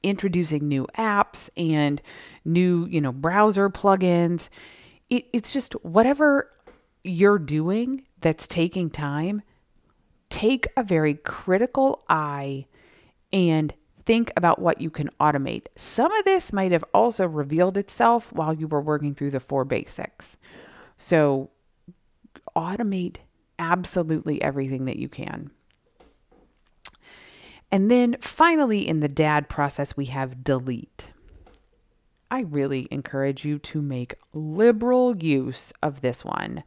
introducing 0.04 0.68
new 0.68 0.88
apps 0.98 1.50
and 1.58 2.02
new 2.46 2.86
you 2.86 3.02
know 3.02 3.12
browser 3.12 3.70
plugins 3.70 4.50
it, 5.10 5.26
it's 5.34 5.52
just 5.52 5.74
whatever 5.84 6.52
you're 7.04 7.40
doing 7.40 8.04
that's 8.22 8.48
taking 8.48 8.90
time 8.90 9.42
take 10.30 10.68
a 10.76 10.84
very 10.84 11.14
critical 11.14 12.04
eye 12.10 12.66
and 13.32 13.74
think 14.08 14.32
about 14.38 14.60
what 14.60 14.80
you 14.80 14.90
can 14.90 15.10
automate. 15.20 15.66
Some 15.76 16.12
of 16.12 16.24
this 16.24 16.54
might 16.54 16.72
have 16.72 16.86
also 16.94 17.28
revealed 17.28 17.78
itself 17.78 18.32
while 18.32 18.54
you 18.54 18.66
were 18.66 18.82
working 18.82 19.14
through 19.14 19.32
the 19.32 19.40
four 19.40 19.66
basics. 19.66 20.38
So, 20.98 21.50
automate 22.56 23.18
absolutely 23.60 24.42
everything 24.42 24.86
that 24.86 24.96
you 24.96 25.10
can. 25.10 25.52
And 27.72 27.92
then 27.92 28.18
finally, 28.22 28.88
in 28.88 29.02
the 29.02 29.08
dad 29.08 29.50
process, 29.50 29.98
we 29.98 30.06
have 30.06 30.44
delete. 30.44 31.10
I 32.30 32.42
really 32.42 32.88
encourage 32.92 33.46
you 33.46 33.58
to 33.60 33.82
make 33.82 34.16
liberal 34.34 35.18
use 35.18 35.72
of 35.82 36.02
this 36.02 36.26
one. 36.26 36.64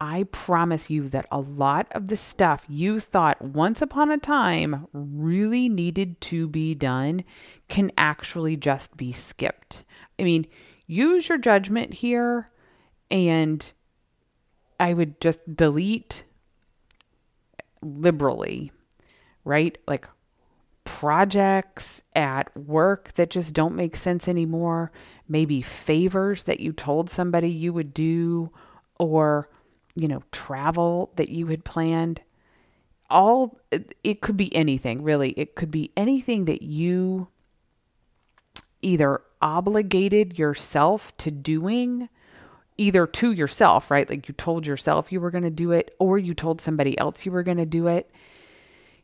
I 0.00 0.24
promise 0.24 0.90
you 0.90 1.08
that 1.08 1.26
a 1.30 1.40
lot 1.40 1.88
of 1.92 2.08
the 2.08 2.18
stuff 2.18 2.64
you 2.68 3.00
thought 3.00 3.40
once 3.40 3.80
upon 3.80 4.10
a 4.10 4.18
time 4.18 4.86
really 4.92 5.70
needed 5.70 6.20
to 6.22 6.48
be 6.48 6.74
done 6.74 7.24
can 7.68 7.90
actually 7.96 8.56
just 8.56 8.96
be 8.96 9.12
skipped. 9.12 9.84
I 10.18 10.24
mean, 10.24 10.46
use 10.86 11.30
your 11.30 11.38
judgment 11.38 11.94
here, 11.94 12.50
and 13.10 13.72
I 14.78 14.92
would 14.92 15.18
just 15.20 15.56
delete 15.56 16.24
liberally, 17.82 18.72
right? 19.44 19.78
Like 19.86 20.06
projects 20.86 22.00
at 22.14 22.56
work 22.56 23.12
that 23.14 23.28
just 23.28 23.54
don't 23.54 23.76
make 23.76 23.94
sense 23.94 24.26
anymore, 24.26 24.90
maybe 25.28 25.60
favors 25.60 26.44
that 26.44 26.60
you 26.60 26.72
told 26.72 27.10
somebody 27.10 27.50
you 27.50 27.74
would 27.74 27.92
do, 27.92 28.48
or 28.98 29.50
you 29.94 30.08
know, 30.08 30.22
travel 30.32 31.12
that 31.16 31.28
you 31.28 31.46
had 31.48 31.64
planned. 31.64 32.22
All 33.10 33.58
it 34.02 34.20
could 34.20 34.36
be 34.36 34.54
anything, 34.54 35.02
really. 35.02 35.30
It 35.30 35.54
could 35.54 35.70
be 35.70 35.90
anything 35.96 36.46
that 36.46 36.62
you 36.62 37.28
either 38.80 39.20
obligated 39.42 40.38
yourself 40.38 41.16
to 41.18 41.30
doing 41.30 42.08
either 42.78 43.06
to 43.06 43.32
yourself, 43.32 43.90
right? 43.90 44.08
Like 44.08 44.28
you 44.28 44.34
told 44.34 44.66
yourself 44.66 45.10
you 45.10 45.20
were 45.20 45.30
going 45.30 45.44
to 45.44 45.50
do 45.50 45.72
it 45.72 45.94
or 45.98 46.18
you 46.18 46.34
told 46.34 46.60
somebody 46.60 46.98
else 46.98 47.24
you 47.24 47.32
were 47.32 47.42
going 47.42 47.56
to 47.56 47.66
do 47.66 47.86
it. 47.86 48.10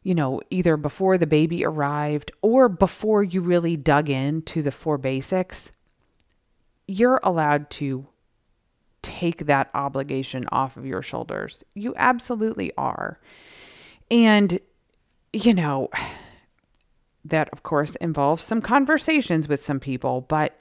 You 0.02 0.14
know, 0.14 0.40
either 0.50 0.76
before 0.76 1.16
the 1.16 1.26
baby 1.26 1.64
arrived 1.64 2.32
or 2.42 2.68
before 2.68 3.22
you 3.22 3.40
really 3.40 3.76
dug 3.76 4.10
into 4.10 4.62
the 4.62 4.72
four 4.72 4.98
basics, 4.98 5.70
you're 6.88 7.20
allowed 7.22 7.70
to 7.70 8.06
take 9.02 9.46
that 9.46 9.70
obligation 9.74 10.46
off 10.50 10.76
of 10.76 10.86
your 10.86 11.02
shoulders. 11.02 11.64
You 11.74 11.94
absolutely 11.96 12.72
are. 12.76 13.20
And, 14.10 14.58
you 15.32 15.54
know, 15.54 15.90
that 17.24 17.48
of 17.50 17.62
course 17.62 17.94
involves 17.96 18.42
some 18.42 18.60
conversations 18.60 19.48
with 19.48 19.62
some 19.62 19.80
people, 19.80 20.22
but 20.22 20.60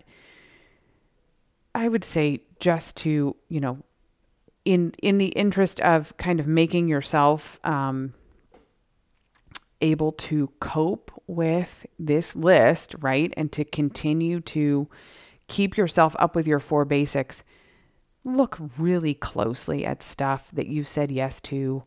I 1.73 1.88
would 1.88 2.04
say 2.04 2.41
just 2.60 2.95
to, 2.97 3.36
you 3.49 3.60
know, 3.60 3.80
in 4.65 4.93
in 5.01 5.17
the 5.17 5.30
interest 5.30 5.80
of 5.82 6.15
kind 6.17 6.39
of 6.39 6.45
making 6.45 6.88
yourself 6.88 7.60
um, 7.63 8.13
able 9.82 10.12
to 10.13 10.52
cope 10.60 11.12
with 11.28 11.86
this 11.98 12.36
list, 12.36 12.96
right, 13.00 13.34
and 13.38 13.52
to 13.52 13.63
continue 13.63 14.39
to 14.41 14.88
keep 15.48 15.78
yourself 15.78 16.15
up 16.20 16.36
with 16.36 16.48
your 16.48 16.60
four 16.60 16.86
basics 16.86 17.44
look 18.24 18.58
really 18.78 19.13
closely 19.13 19.86
at 19.86 20.04
stuff 20.04 20.50
that 20.54 20.67
you 20.67 20.84
said 20.84 21.12
yes 21.12 21.41
to. 21.41 21.84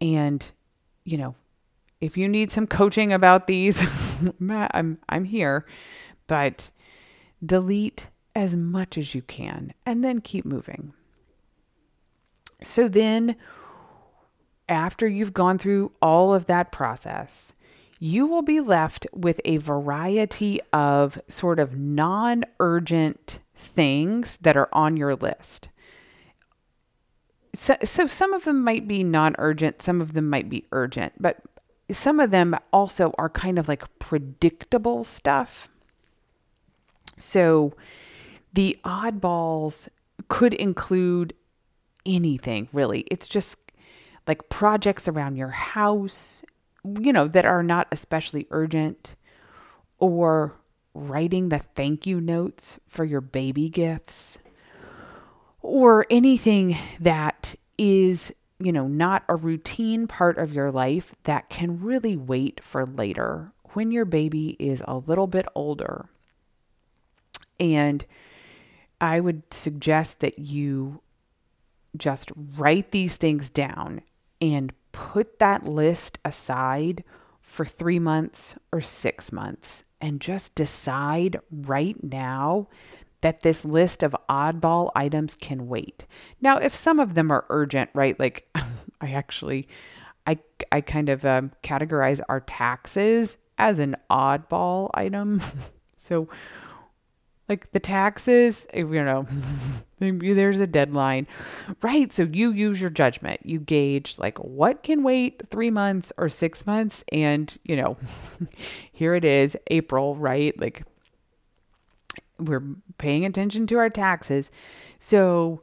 And, 0.00 0.50
you 1.04 1.18
know, 1.18 1.34
if 2.00 2.16
you 2.16 2.28
need 2.28 2.50
some 2.50 2.66
coaching 2.66 3.12
about 3.12 3.46
these, 3.46 3.82
I'm, 4.50 4.98
I'm 5.08 5.24
here. 5.24 5.66
But 6.26 6.70
delete 7.44 8.08
as 8.34 8.56
much 8.56 8.96
as 8.96 9.14
you 9.14 9.22
can 9.22 9.74
and 9.84 10.04
then 10.04 10.20
keep 10.20 10.44
moving. 10.44 10.94
So 12.62 12.88
then, 12.88 13.36
after 14.68 15.06
you've 15.06 15.34
gone 15.34 15.58
through 15.58 15.92
all 16.00 16.34
of 16.34 16.46
that 16.46 16.72
process, 16.72 17.54
you 17.98 18.26
will 18.26 18.42
be 18.42 18.60
left 18.60 19.06
with 19.12 19.40
a 19.44 19.58
variety 19.58 20.60
of 20.72 21.20
sort 21.28 21.58
of 21.60 21.76
non 21.76 22.44
urgent 22.58 23.38
things 23.54 24.38
that 24.38 24.56
are 24.56 24.68
on 24.72 24.96
your 24.96 25.14
list. 25.14 25.68
So, 27.54 27.76
so 27.84 28.06
some 28.06 28.32
of 28.32 28.44
them 28.44 28.64
might 28.64 28.88
be 28.88 29.04
non 29.04 29.34
urgent, 29.38 29.82
some 29.82 30.00
of 30.00 30.14
them 30.14 30.28
might 30.28 30.48
be 30.48 30.64
urgent, 30.72 31.14
but 31.20 31.38
some 31.90 32.18
of 32.18 32.30
them 32.30 32.56
also 32.72 33.14
are 33.18 33.28
kind 33.28 33.58
of 33.58 33.68
like 33.68 33.84
predictable 33.98 35.04
stuff. 35.04 35.68
So 37.18 37.72
the 38.52 38.78
oddballs 38.84 39.88
could 40.28 40.54
include 40.54 41.34
anything 42.04 42.68
really. 42.72 43.00
It's 43.10 43.28
just 43.28 43.61
like 44.26 44.48
projects 44.48 45.08
around 45.08 45.36
your 45.36 45.48
house, 45.48 46.42
you 47.00 47.12
know, 47.12 47.28
that 47.28 47.44
are 47.44 47.62
not 47.62 47.88
especially 47.92 48.46
urgent, 48.50 49.16
or 49.98 50.56
writing 50.94 51.48
the 51.48 51.58
thank 51.58 52.06
you 52.06 52.20
notes 52.20 52.78
for 52.86 53.04
your 53.04 53.20
baby 53.20 53.68
gifts, 53.68 54.38
or 55.60 56.06
anything 56.10 56.76
that 57.00 57.54
is, 57.78 58.32
you 58.58 58.72
know, 58.72 58.86
not 58.86 59.24
a 59.28 59.36
routine 59.36 60.06
part 60.06 60.38
of 60.38 60.52
your 60.52 60.70
life 60.70 61.14
that 61.24 61.48
can 61.48 61.80
really 61.80 62.16
wait 62.16 62.62
for 62.62 62.84
later 62.84 63.52
when 63.72 63.90
your 63.90 64.04
baby 64.04 64.56
is 64.58 64.82
a 64.86 64.96
little 64.96 65.26
bit 65.26 65.46
older. 65.54 66.06
And 67.58 68.04
I 69.00 69.20
would 69.20 69.42
suggest 69.52 70.20
that 70.20 70.38
you 70.38 71.00
just 71.96 72.32
write 72.56 72.90
these 72.90 73.16
things 73.16 73.50
down 73.50 74.02
and 74.42 74.72
put 74.90 75.38
that 75.38 75.64
list 75.64 76.18
aside 76.24 77.04
for 77.40 77.64
three 77.64 78.00
months 78.00 78.56
or 78.72 78.80
six 78.80 79.30
months 79.32 79.84
and 80.00 80.20
just 80.20 80.54
decide 80.56 81.40
right 81.50 82.02
now 82.02 82.66
that 83.20 83.40
this 83.40 83.64
list 83.64 84.02
of 84.02 84.16
oddball 84.28 84.90
items 84.96 85.34
can 85.34 85.68
wait. 85.68 86.06
Now, 86.40 86.58
if 86.58 86.74
some 86.74 86.98
of 86.98 87.14
them 87.14 87.30
are 87.30 87.46
urgent, 87.50 87.88
right? 87.94 88.18
Like 88.18 88.48
I 89.00 89.12
actually, 89.12 89.68
I, 90.26 90.38
I 90.72 90.80
kind 90.80 91.08
of 91.08 91.24
um, 91.24 91.52
categorize 91.62 92.20
our 92.28 92.40
taxes 92.40 93.38
as 93.58 93.78
an 93.78 93.96
oddball 94.10 94.90
item. 94.94 95.40
so 95.96 96.28
like 97.52 97.70
the 97.72 97.80
taxes, 97.80 98.66
eh, 98.72 98.78
you 98.78 99.04
know, 99.04 99.26
there's 99.98 100.58
a 100.58 100.66
deadline, 100.66 101.26
right? 101.82 102.10
So 102.10 102.22
you 102.22 102.50
use 102.50 102.80
your 102.80 102.88
judgment. 102.88 103.40
You 103.44 103.58
gauge 103.58 104.16
like 104.18 104.38
what 104.38 104.82
can 104.82 105.02
wait 105.02 105.42
three 105.50 105.70
months 105.70 106.14
or 106.16 106.30
six 106.30 106.66
months. 106.66 107.04
And, 107.12 107.54
you 107.62 107.76
know, 107.76 107.98
here 108.92 109.14
it 109.14 109.26
is, 109.26 109.54
April, 109.66 110.14
right? 110.14 110.58
Like 110.58 110.84
we're 112.38 112.64
paying 112.96 113.26
attention 113.26 113.66
to 113.66 113.76
our 113.76 113.90
taxes. 113.90 114.50
So 114.98 115.62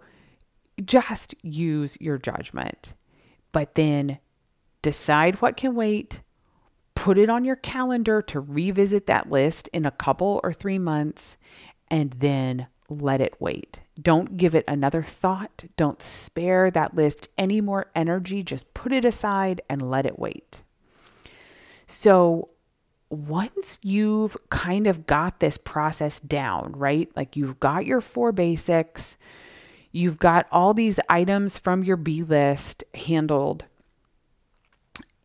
just 0.85 1.33
use 1.41 1.97
your 1.99 2.19
judgment, 2.19 2.93
but 3.51 3.73
then 3.73 4.19
decide 4.83 5.41
what 5.41 5.57
can 5.57 5.73
wait. 5.73 6.21
Put 6.93 7.17
it 7.17 7.29
on 7.29 7.45
your 7.45 7.55
calendar 7.55 8.21
to 8.23 8.39
revisit 8.39 9.07
that 9.07 9.31
list 9.31 9.69
in 9.69 9.85
a 9.85 9.91
couple 9.91 10.39
or 10.43 10.53
three 10.53 10.77
months 10.77 11.37
and 11.89 12.11
then 12.11 12.67
let 12.89 13.21
it 13.21 13.35
wait. 13.39 13.81
Don't 14.01 14.37
give 14.37 14.55
it 14.55 14.65
another 14.67 15.03
thought. 15.03 15.65
Don't 15.77 16.01
spare 16.01 16.71
that 16.71 16.95
list 16.95 17.27
any 17.37 17.61
more 17.61 17.91
energy. 17.95 18.43
Just 18.43 18.73
put 18.73 18.91
it 18.91 19.05
aside 19.05 19.61
and 19.69 19.89
let 19.89 20.05
it 20.05 20.17
wait. 20.17 20.63
So, 21.85 22.49
once 23.09 23.79
you've 23.81 24.37
kind 24.49 24.85
of 24.85 25.07
got 25.07 25.39
this 25.39 25.57
process 25.57 26.19
down, 26.19 26.71
right? 26.73 27.09
Like 27.15 27.35
you've 27.35 27.59
got 27.59 27.85
your 27.85 28.01
four 28.01 28.31
basics, 28.31 29.17
you've 29.91 30.19
got 30.19 30.47
all 30.51 30.75
these 30.75 30.99
items 31.09 31.57
from 31.57 31.83
your 31.83 31.97
B 31.97 32.21
list 32.21 32.83
handled, 32.93 33.65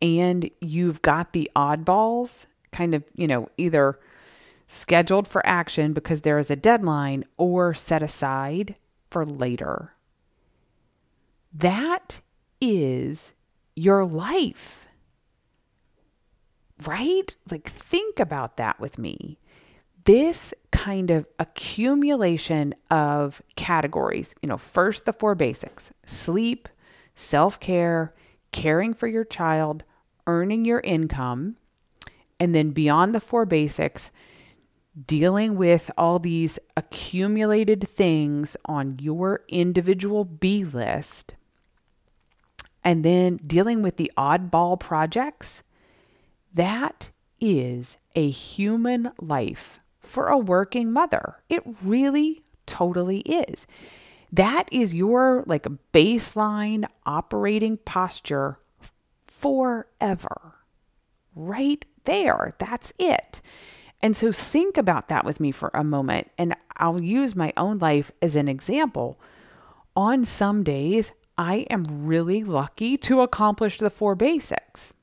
and 0.01 0.49
you've 0.61 1.03
got 1.03 1.33
the 1.33 1.49
oddballs 1.55 2.47
kind 2.71 2.95
of, 2.95 3.03
you 3.13 3.27
know, 3.27 3.49
either 3.57 3.99
scheduled 4.67 5.27
for 5.27 5.45
action 5.45 5.93
because 5.93 6.21
there 6.21 6.39
is 6.39 6.49
a 6.49 6.55
deadline, 6.55 7.25
or 7.37 7.73
set 7.73 8.01
aside 8.01 8.75
for 9.09 9.25
later. 9.25 9.93
That 11.53 12.21
is 12.59 13.33
your 13.75 14.05
life. 14.05 14.87
Right? 16.85 17.35
Like, 17.49 17.69
think 17.69 18.19
about 18.19 18.57
that 18.57 18.79
with 18.79 18.97
me. 18.97 19.39
This 20.03 20.53
kind 20.71 21.09
of 21.09 21.25
accumulation 21.39 22.75
of 22.91 23.41
categories, 23.55 24.35
you 24.41 24.49
know, 24.49 24.57
first 24.57 25.05
the 25.05 25.13
four 25.13 25.33
basics 25.33 25.91
sleep, 26.05 26.67
self 27.15 27.59
care, 27.59 28.13
caring 28.51 28.93
for 28.93 29.07
your 29.07 29.23
child, 29.23 29.83
earning 30.27 30.65
your 30.65 30.81
income, 30.81 31.55
and 32.39 32.53
then 32.53 32.71
beyond 32.71 33.15
the 33.15 33.19
four 33.19 33.45
basics, 33.45 34.11
dealing 35.07 35.55
with 35.55 35.91
all 35.97 36.19
these 36.19 36.57
accumulated 36.77 37.87
things 37.87 38.55
on 38.65 38.97
your 38.99 39.43
individual 39.49 40.23
B 40.23 40.63
list, 40.63 41.35
and 42.83 43.03
then 43.03 43.37
dealing 43.45 43.81
with 43.81 43.97
the 43.97 44.11
oddball 44.17 44.79
projects, 44.79 45.63
that 46.53 47.11
is 47.41 47.97
a 48.15 48.29
human 48.29 49.11
life 49.19 49.79
for 49.99 50.27
a 50.27 50.37
working 50.37 50.93
mother. 50.93 51.41
It 51.49 51.63
really 51.83 52.43
totally 52.65 53.19
is. 53.19 53.67
That 54.31 54.69
is 54.71 54.93
your 54.93 55.43
like 55.45 55.67
baseline 55.93 56.85
operating 57.05 57.77
posture 57.77 58.59
forever. 59.25 60.55
Right 61.35 61.85
there. 62.05 62.55
That's 62.59 62.93
it. 62.97 63.41
And 64.05 64.15
so 64.15 64.31
think 64.31 64.77
about 64.77 65.07
that 65.07 65.25
with 65.25 65.39
me 65.39 65.51
for 65.51 65.71
a 65.73 65.83
moment. 65.83 66.29
And 66.37 66.55
I'll 66.77 67.01
use 67.01 67.35
my 67.35 67.51
own 67.57 67.79
life 67.79 68.11
as 68.21 68.35
an 68.35 68.47
example. 68.47 69.19
On 69.95 70.23
some 70.23 70.61
days, 70.61 71.11
I 71.39 71.65
am 71.71 72.05
really 72.05 72.43
lucky 72.43 72.97
to 72.97 73.21
accomplish 73.21 73.79
the 73.79 73.89
four 73.89 74.13
basics. 74.13 74.93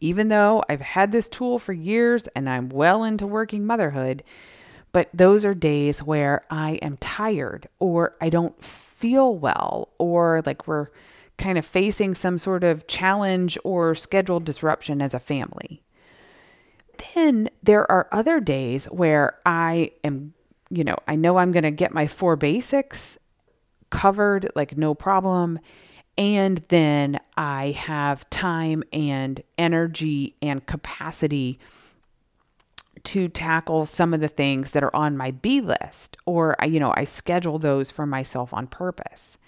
Even 0.00 0.26
though 0.26 0.64
I've 0.68 0.80
had 0.80 1.12
this 1.12 1.28
tool 1.28 1.60
for 1.60 1.72
years 1.72 2.26
and 2.34 2.50
I'm 2.50 2.68
well 2.68 3.04
into 3.04 3.28
working 3.28 3.64
motherhood, 3.64 4.24
but 4.90 5.08
those 5.14 5.44
are 5.44 5.54
days 5.54 6.02
where 6.02 6.44
I 6.50 6.80
am 6.82 6.96
tired 6.96 7.68
or 7.78 8.16
I 8.20 8.28
don't 8.28 8.60
feel 8.60 9.36
well 9.36 9.90
or 9.98 10.42
like 10.44 10.66
we're 10.66 10.88
kind 11.38 11.56
of 11.56 11.64
facing 11.64 12.16
some 12.16 12.38
sort 12.38 12.64
of 12.64 12.88
challenge 12.88 13.56
or 13.62 13.94
schedule 13.94 14.40
disruption 14.40 15.00
as 15.00 15.14
a 15.14 15.20
family 15.20 15.80
then 17.14 17.48
there 17.62 17.90
are 17.90 18.08
other 18.12 18.40
days 18.40 18.86
where 18.86 19.38
I 19.46 19.92
am, 20.04 20.34
you 20.70 20.84
know, 20.84 20.96
I 21.06 21.16
know 21.16 21.36
I'm 21.38 21.52
going 21.52 21.62
to 21.64 21.70
get 21.70 21.92
my 21.92 22.06
four 22.06 22.36
basics 22.36 23.18
covered, 23.90 24.50
like 24.54 24.76
no 24.76 24.94
problem. 24.94 25.58
And 26.18 26.58
then 26.68 27.20
I 27.36 27.70
have 27.70 28.28
time 28.30 28.84
and 28.92 29.42
energy 29.56 30.36
and 30.42 30.64
capacity 30.66 31.58
to 33.04 33.28
tackle 33.28 33.86
some 33.86 34.14
of 34.14 34.20
the 34.20 34.28
things 34.28 34.72
that 34.72 34.84
are 34.84 34.94
on 34.94 35.16
my 35.16 35.32
B 35.32 35.60
list, 35.60 36.16
or, 36.26 36.54
you 36.64 36.78
know, 36.78 36.92
I 36.96 37.04
schedule 37.04 37.58
those 37.58 37.90
for 37.90 38.06
myself 38.06 38.54
on 38.54 38.66
purpose. 38.66 39.38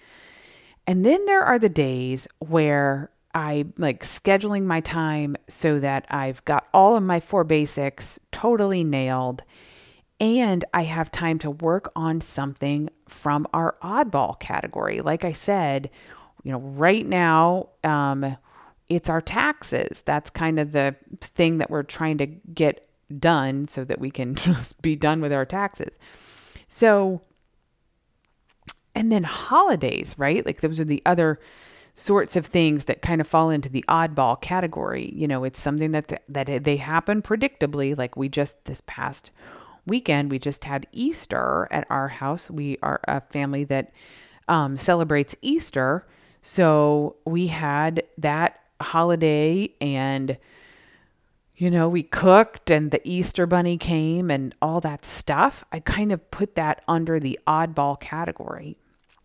And 0.87 1.05
then 1.05 1.25
there 1.25 1.43
are 1.43 1.57
the 1.57 1.69
days 1.69 2.27
where 2.39 3.09
I 3.35 3.65
like 3.77 4.03
scheduling 4.03 4.63
my 4.63 4.79
time 4.79 5.35
so 5.49 5.79
that 5.79 6.05
I've 6.09 6.43
got 6.45 6.67
all 6.73 6.95
of 6.95 7.03
my 7.03 7.19
four 7.19 7.43
basics 7.43 8.17
totally 8.31 8.83
nailed 8.83 9.43
and 10.19 10.63
I 10.73 10.83
have 10.83 11.11
time 11.11 11.39
to 11.39 11.51
work 11.51 11.91
on 11.95 12.21
something 12.21 12.89
from 13.07 13.45
our 13.53 13.75
oddball 13.83 14.39
category. 14.39 15.01
Like 15.01 15.25
I 15.25 15.33
said, 15.33 15.89
you 16.43 16.53
know, 16.53 16.59
right 16.59 17.05
now, 17.05 17.69
um, 17.83 18.37
it's 18.87 19.09
our 19.09 19.19
taxes. 19.19 20.01
That's 20.03 20.29
kind 20.29 20.57
of 20.57 20.71
the 20.71 20.95
thing 21.19 21.57
that 21.57 21.69
we're 21.69 21.83
trying 21.83 22.17
to 22.19 22.27
get 22.27 22.87
done 23.19 23.67
so 23.67 23.83
that 23.83 23.99
we 23.99 24.09
can 24.09 24.35
just 24.35 24.81
be 24.81 24.95
done 24.95 25.19
with 25.19 25.33
our 25.33 25.45
taxes. 25.45 25.99
So, 26.69 27.21
and 28.93 29.11
then 29.11 29.23
holidays, 29.23 30.15
right? 30.17 30.45
Like 30.45 30.61
those 30.61 30.79
are 30.79 30.85
the 30.85 31.01
other 31.05 31.39
sorts 31.95 32.35
of 32.35 32.45
things 32.45 32.85
that 32.85 33.01
kind 33.01 33.21
of 33.21 33.27
fall 33.27 33.49
into 33.49 33.69
the 33.69 33.85
oddball 33.87 34.39
category. 34.39 35.11
You 35.15 35.27
know, 35.27 35.43
it's 35.43 35.59
something 35.59 35.91
that 35.91 36.21
that 36.29 36.63
they 36.63 36.77
happen 36.77 37.21
predictably. 37.21 37.97
Like 37.97 38.15
we 38.15 38.29
just 38.29 38.63
this 38.65 38.81
past 38.85 39.31
weekend, 39.87 40.31
we 40.31 40.39
just 40.39 40.65
had 40.65 40.87
Easter 40.91 41.67
at 41.71 41.87
our 41.89 42.09
house. 42.09 42.49
We 42.49 42.77
are 42.83 42.99
a 43.07 43.21
family 43.21 43.63
that 43.65 43.91
um, 44.47 44.77
celebrates 44.77 45.35
Easter, 45.41 46.05
so 46.41 47.15
we 47.25 47.47
had 47.47 48.03
that 48.17 48.59
holiday 48.81 49.69
and 49.79 50.37
you 51.57 51.71
know, 51.71 51.87
we 51.87 52.03
cooked 52.03 52.69
and 52.69 52.91
the 52.91 53.01
Easter 53.07 53.45
bunny 53.45 53.77
came 53.77 54.29
and 54.29 54.53
all 54.61 54.81
that 54.81 55.05
stuff, 55.05 55.63
I 55.71 55.79
kind 55.79 56.11
of 56.11 56.29
put 56.29 56.55
that 56.55 56.83
under 56.87 57.19
the 57.19 57.39
oddball 57.47 57.99
category. 57.99 58.77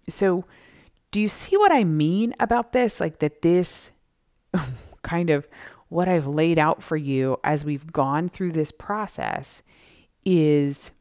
So, 0.09 0.45
do 1.11 1.21
you 1.21 1.29
see 1.29 1.57
what 1.57 1.73
I 1.73 1.85
mean 1.85 2.35
about 2.39 2.73
this? 2.73 3.01
Like 3.01 3.19
that 3.19 3.43
this 3.43 3.91
kind 5.03 5.31
of 5.31 5.49
what 5.89 6.09
I've 6.09 6.27
laid 6.27 6.59
out 6.59 6.83
for 6.83 6.97
you 6.97 7.39
as 7.43 7.65
we've 7.65 7.93
gone 7.93 8.29
through 8.29 8.53
this 8.53 8.71
process 8.71 9.63
is 10.25 10.93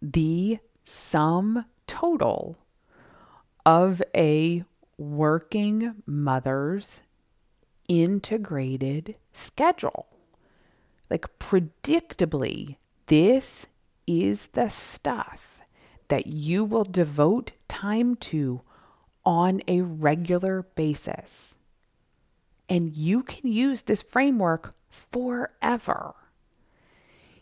the 0.00 0.58
sum 0.84 1.64
total 1.86 2.58
of 3.64 4.00
a 4.16 4.64
working 4.96 6.02
mother's 6.06 7.02
integrated 7.88 9.16
schedule. 9.32 10.06
Like, 11.10 11.38
predictably, 11.38 12.76
this 13.06 13.66
is 14.06 14.48
the 14.48 14.68
stuff 14.68 15.55
that 16.08 16.26
you 16.26 16.64
will 16.64 16.84
devote 16.84 17.52
time 17.68 18.16
to 18.16 18.62
on 19.24 19.60
a 19.66 19.80
regular 19.80 20.62
basis. 20.74 21.56
And 22.68 22.96
you 22.96 23.22
can 23.22 23.50
use 23.50 23.82
this 23.82 24.02
framework 24.02 24.74
forever. 24.88 26.14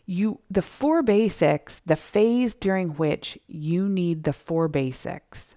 You 0.05 0.39
the 0.51 0.61
four 0.61 1.01
basics, 1.01 1.81
the 1.85 1.95
phase 1.95 2.53
during 2.53 2.89
which 2.89 3.39
you 3.47 3.89
need 3.89 4.23
the 4.23 4.33
four 4.33 4.67
basics 4.67 5.55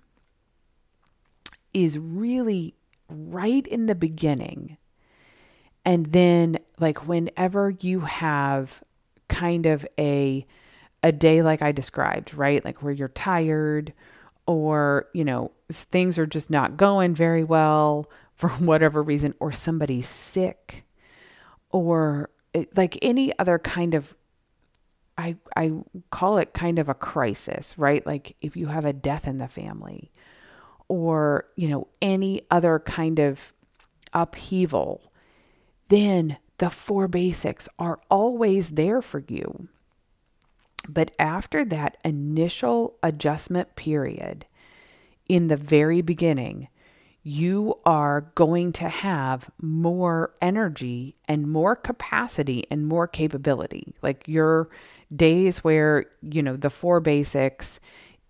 is 1.75 1.99
really 1.99 2.75
right 3.09 3.67
in 3.67 3.87
the 3.87 3.95
beginning. 3.95 4.79
And 5.85 6.13
then 6.13 6.59
like 6.79 7.07
whenever 7.07 7.71
you 7.71 8.01
have 8.01 8.83
kind 9.29 9.67
of 9.67 9.87
a 9.99 10.47
a 11.03 11.13
day 11.13 11.43
like 11.43 11.63
I 11.63 11.73
described, 11.73 12.35
right? 12.35 12.65
Like 12.65 12.83
where 12.83 12.93
you're 12.93 13.09
tired 13.09 13.93
or, 14.47 15.09
you 15.13 15.25
know, 15.25 15.53
things 15.71 16.19
are 16.19 16.27
just 16.27 16.51
not 16.51 16.77
going 16.77 17.15
very 17.15 17.45
well 17.45 18.11
for 18.35 18.51
whatever 18.51 19.03
reason 19.03 19.35
or 19.41 19.53
somebody's 19.53 20.09
sick 20.09 20.85
or 21.71 22.31
it, 22.55 22.77
like 22.77 22.99
any 23.03 23.37
other 23.39 23.59
kind 23.59 23.95
of 23.95 24.15
I 25.17 25.37
I 25.57 25.73
call 26.11 26.39
it 26.39 26.55
kind 26.55 26.79
of 26.79 26.89
a 26.89 26.95
crisis, 26.95 27.77
right? 27.77 28.07
Like 28.07 28.37
if 28.41 28.57
you 28.57 28.69
have 28.69 28.85
a 28.85 28.93
death 28.93 29.27
in 29.27 29.39
the 29.39 29.49
family 29.49 30.13
or, 30.87 31.47
you 31.57 31.69
know, 31.69 31.89
any 32.01 32.43
other 32.51 32.79
kind 32.79 33.19
of 33.19 33.53
upheaval, 34.13 35.13
then 35.89 36.39
the 36.59 36.71
four 36.71 37.09
basics 37.09 37.69
are 37.79 37.99
always 38.11 38.71
there 38.71 39.03
for 39.03 39.25
you. 39.29 39.69
But 40.89 41.15
after 41.19 41.65
that 41.67 41.99
initial 42.05 42.97
adjustment 43.03 43.77
period 43.77 44.47
in 45.29 45.49
the 45.49 45.57
very 45.57 46.01
beginning, 46.01 46.69
you 47.23 47.75
are 47.85 48.23
going 48.35 48.73
to 48.73 48.89
have 48.89 49.51
more 49.61 50.33
energy 50.41 51.15
and 51.29 51.47
more 51.47 51.77
capacity 51.77 52.65
and 52.71 52.87
more 52.87 53.07
capability. 53.07 53.95
Like 54.01 54.27
your 54.27 54.71
days 55.15 55.63
where, 55.63 56.07
you 56.23 56.43
know, 56.43 56.57
the 56.57 56.71
four 56.71 57.01
basics 57.01 57.81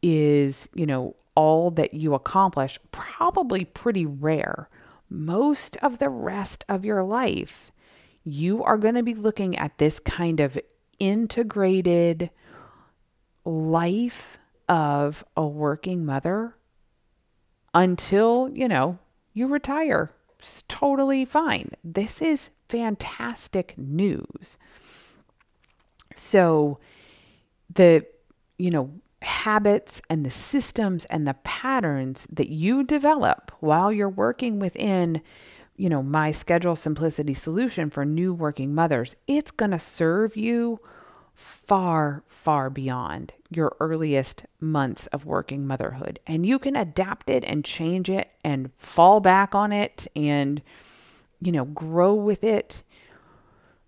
is, 0.02 0.68
you 0.74 0.86
know, 0.86 1.14
all 1.36 1.70
that 1.70 1.94
you 1.94 2.14
accomplish, 2.14 2.78
probably 2.90 3.64
pretty 3.64 4.04
rare. 4.04 4.68
Most 5.08 5.76
of 5.76 6.00
the 6.00 6.08
rest 6.08 6.64
of 6.68 6.84
your 6.84 7.04
life, 7.04 7.70
you 8.24 8.64
are 8.64 8.76
going 8.76 8.96
to 8.96 9.04
be 9.04 9.14
looking 9.14 9.56
at 9.56 9.78
this 9.78 10.00
kind 10.00 10.40
of 10.40 10.58
integrated 10.98 12.30
life 13.48 14.38
of 14.68 15.24
a 15.36 15.46
working 15.46 16.04
mother 16.04 16.54
until, 17.74 18.50
you 18.52 18.68
know, 18.68 18.98
you 19.32 19.46
retire. 19.46 20.12
It's 20.38 20.64
totally 20.68 21.24
fine. 21.24 21.70
This 21.82 22.20
is 22.22 22.50
fantastic 22.68 23.76
news. 23.76 24.56
So, 26.14 26.78
the, 27.74 28.06
you 28.58 28.70
know, 28.70 28.90
habits 29.22 30.00
and 30.08 30.24
the 30.24 30.30
systems 30.30 31.04
and 31.06 31.26
the 31.26 31.34
patterns 31.34 32.26
that 32.30 32.48
you 32.48 32.84
develop 32.84 33.52
while 33.60 33.90
you're 33.92 34.08
working 34.08 34.60
within 34.60 35.20
you 35.76 35.88
know 35.88 36.02
my 36.02 36.30
schedule 36.30 36.76
simplicity 36.76 37.34
solution 37.34 37.90
for 37.90 38.04
new 38.04 38.32
working 38.32 38.72
mothers 38.74 39.16
it's 39.26 39.50
going 39.50 39.72
to 39.72 39.78
serve 39.78 40.36
you 40.36 40.78
far 41.34 42.22
far 42.28 42.70
beyond 42.70 43.32
your 43.50 43.76
earliest 43.80 44.44
months 44.60 45.06
of 45.08 45.24
working 45.24 45.66
motherhood 45.66 46.20
and 46.26 46.44
you 46.44 46.58
can 46.58 46.76
adapt 46.76 47.30
it 47.30 47.42
and 47.44 47.64
change 47.64 48.10
it 48.10 48.30
and 48.44 48.70
fall 48.76 49.20
back 49.20 49.54
on 49.54 49.72
it 49.72 50.06
and 50.14 50.60
you 51.40 51.50
know 51.50 51.64
grow 51.64 52.12
with 52.12 52.44
it 52.44 52.82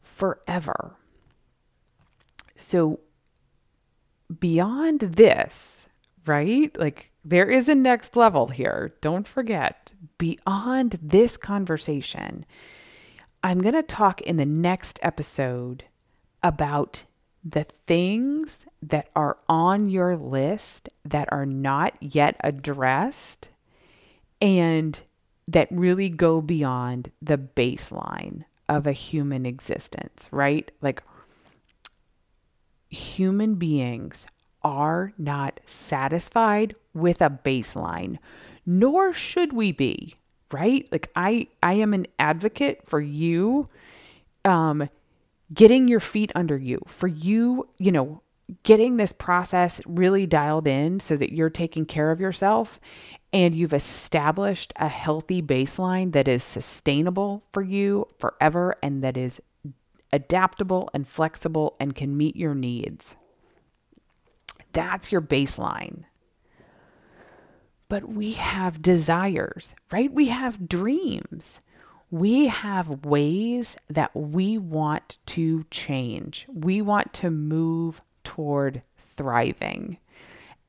forever 0.03 0.97
so 2.61 3.01
beyond 4.39 5.01
this, 5.01 5.89
right? 6.27 6.77
Like 6.79 7.11
there 7.25 7.51
is 7.51 7.69
a 7.69 7.75
next 7.75 8.17
level 8.17 8.49
here. 8.49 8.95
Don't 9.01 9.27
forget, 9.27 9.95
beyond 10.19 10.99
this 11.03 11.37
conversation, 11.37 12.45
I'm 13.43 13.61
going 13.61 13.75
to 13.75 13.83
talk 13.83 14.21
in 14.21 14.37
the 14.37 14.47
next 14.47 14.99
episode 15.03 15.85
about 16.43 17.05
the 17.45 17.65
things 17.87 18.67
that 18.83 19.09
are 19.17 19.39
on 19.49 19.89
your 19.89 20.17
list 20.17 20.89
that 21.05 21.29
are 21.33 21.47
not 21.47 21.95
yet 22.01 22.37
addressed 22.41 23.49
and 24.41 25.03
that 25.49 25.69
really 25.71 26.09
go 26.09 26.41
beyond 26.41 27.11
the 27.21 27.39
baseline 27.39 28.45
of 28.69 28.87
a 28.87 28.93
human 28.93 29.47
existence, 29.47 30.29
right? 30.31 30.71
Like 30.81 31.03
human 32.89 33.55
beings 33.55 34.27
are 34.63 35.13
not 35.19 35.61
satisfied 35.65 36.75
with 36.95 37.21
a 37.23 37.31
baseline, 37.31 38.19
nor 38.67 39.13
should 39.13 39.53
we 39.53 39.73
be, 39.73 40.15
right? 40.53 40.87
Like 40.93 41.11
I 41.17 41.49
I 41.63 41.75
am 41.75 41.95
an 41.95 42.07
advocate 42.19 42.83
for 42.87 43.01
you 43.01 43.69
um 44.45 44.89
getting 45.53 45.89
your 45.89 46.01
feet 46.01 46.33
under 46.35 46.57
you, 46.57 46.81
for 46.87 47.07
you, 47.07 47.69
you 47.79 47.93
know, 47.93 48.23
getting 48.63 48.97
this 48.97 49.13
process 49.13 49.81
really 49.87 50.27
dialed 50.27 50.67
in 50.67 51.01
so 51.01 51.17
that 51.17 51.33
you're 51.33 51.51
taking 51.51 51.85
care 51.85 52.11
of 52.11 52.21
yourself 52.21 52.81
and 53.33 53.55
you've 53.55 53.75
established 53.75 54.73
a 54.77 54.89
healthy 54.89 55.41
baseline 55.41 56.13
that 56.13 56.27
is 56.27 56.43
sustainable 56.43 57.43
for 57.53 57.63
you 57.63 58.07
forever 58.19 58.77
and 58.83 59.05
that 59.05 59.17
is 59.17 59.41
adaptable 60.13 60.91
and 60.93 61.07
flexible 61.07 61.77
and 61.79 61.95
can 61.95 62.17
meet 62.17 62.35
your 62.37 62.55
needs. 62.55 63.17
That's 64.73 65.13
your 65.13 65.21
baseline. 65.21 66.05
But 67.89 68.09
we 68.09 68.33
have 68.33 68.83
desires, 68.83 69.75
right? 69.91 70.13
We 70.13 70.29
have 70.29 70.69
dreams. 70.69 71.61
We 72.11 72.49
have 72.49 73.05
ways 73.05 73.77
that 73.89 74.15
we 74.15 74.59
want 74.59 75.19
to 75.27 75.65
change. 75.71 76.47
We 76.53 76.83
want 76.83 77.13
to 77.15 77.31
move 77.31 78.03
toward 78.25 78.83
thriving. 79.17 79.99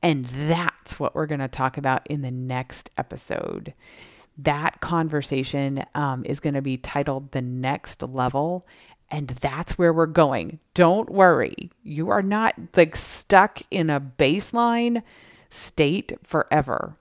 And 0.02 0.24
that's 0.24 0.98
what 0.98 1.14
we're 1.14 1.26
going 1.26 1.40
to 1.40 1.48
talk 1.48 1.76
about 1.76 2.06
in 2.08 2.22
the 2.22 2.30
next 2.30 2.90
episode. 2.96 3.74
That 4.38 4.80
conversation 4.80 5.84
um, 5.94 6.24
is 6.24 6.40
going 6.40 6.54
to 6.54 6.62
be 6.62 6.76
titled 6.76 7.32
The 7.32 7.42
Next 7.42 8.02
Level. 8.02 8.66
And 9.10 9.28
that's 9.28 9.76
where 9.76 9.92
we're 9.92 10.06
going. 10.06 10.58
Don't 10.74 11.10
worry. 11.10 11.70
You 11.82 12.08
are 12.08 12.22
not 12.22 12.54
like 12.74 12.96
stuck 12.96 13.60
in 13.70 13.90
a 13.90 14.00
baseline 14.00 15.02
state 15.50 16.12
forever. 16.22 16.96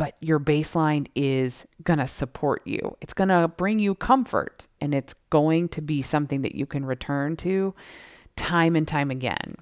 But 0.00 0.14
your 0.20 0.40
baseline 0.40 1.08
is 1.14 1.66
going 1.84 1.98
to 1.98 2.06
support 2.06 2.62
you. 2.64 2.96
It's 3.02 3.12
going 3.12 3.28
to 3.28 3.48
bring 3.48 3.78
you 3.78 3.94
comfort 3.94 4.66
and 4.80 4.94
it's 4.94 5.12
going 5.28 5.68
to 5.68 5.82
be 5.82 6.00
something 6.00 6.40
that 6.40 6.54
you 6.54 6.64
can 6.64 6.86
return 6.86 7.36
to 7.36 7.74
time 8.34 8.76
and 8.76 8.88
time 8.88 9.10
again. 9.10 9.56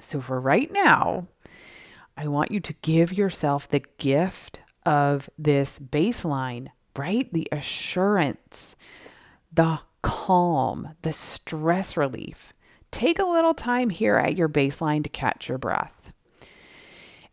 So, 0.00 0.20
for 0.20 0.38
right 0.38 0.70
now, 0.70 1.28
I 2.14 2.28
want 2.28 2.52
you 2.52 2.60
to 2.60 2.74
give 2.82 3.14
yourself 3.14 3.66
the 3.66 3.82
gift 3.96 4.60
of 4.84 5.30
this 5.38 5.78
baseline, 5.78 6.68
right? 6.94 7.32
The 7.32 7.48
assurance, 7.50 8.76
the 9.50 9.80
calm, 10.02 10.90
the 11.00 11.14
stress 11.14 11.96
relief. 11.96 12.52
Take 12.90 13.18
a 13.18 13.24
little 13.24 13.54
time 13.54 13.88
here 13.88 14.18
at 14.18 14.36
your 14.36 14.50
baseline 14.50 15.02
to 15.04 15.08
catch 15.08 15.48
your 15.48 15.56
breath. 15.56 15.99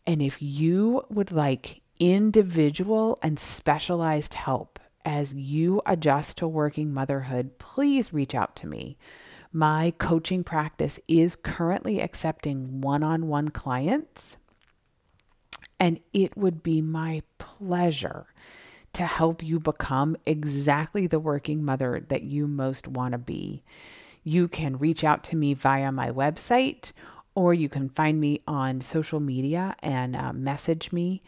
And 0.08 0.22
if 0.22 0.41
you 0.41 1.04
would 1.10 1.34
like 1.34 1.82
individual 2.00 3.20
and 3.22 3.38
specialized 3.38 4.34
help 4.36 4.80
as 5.04 5.34
you 5.34 5.82
adjust 5.86 6.38
to 6.38 6.48
working 6.48 6.93
motherhood, 6.93 7.60
please 7.60 8.13
reach 8.13 8.34
out 8.34 8.56
to 8.58 8.67
me. 8.67 8.98
My 9.52 9.93
coaching 9.98 10.46
practice 10.46 10.98
is 11.10 11.36
currently 11.36 12.00
accepting 12.00 12.80
one 12.80 13.04
on 13.04 13.28
one 13.28 13.50
clients, 13.50 14.38
and 15.80 16.00
it 16.13 16.38
would 16.38 16.63
be 16.63 16.82
my 16.82 17.22
pleasure 17.38 18.28
to 18.93 19.06
help 19.06 19.43
you 19.43 19.60
become 19.60 20.15
exactly 20.26 21.06
the 21.06 21.20
working 21.20 21.63
mother 21.63 22.04
that 22.08 22.24
you 22.24 22.48
most 22.48 22.88
want 22.88 23.12
to 23.12 23.17
be. 23.17 23.63
You 24.24 24.48
can 24.48 24.78
reach 24.78 25.04
out 25.04 25.24
to 25.26 25.36
me 25.36 25.54
via 25.54 25.91
my 25.91 26.12
website 26.12 26.91
or 27.38 27.54
you 27.54 27.69
can 27.69 27.88
find 27.88 28.19
me 28.19 28.41
on 28.47 28.82
social 28.82 29.19
media 29.19 29.76
and 29.84 30.15
uh, 30.15 30.34
message 30.34 30.91
me. 30.91 31.21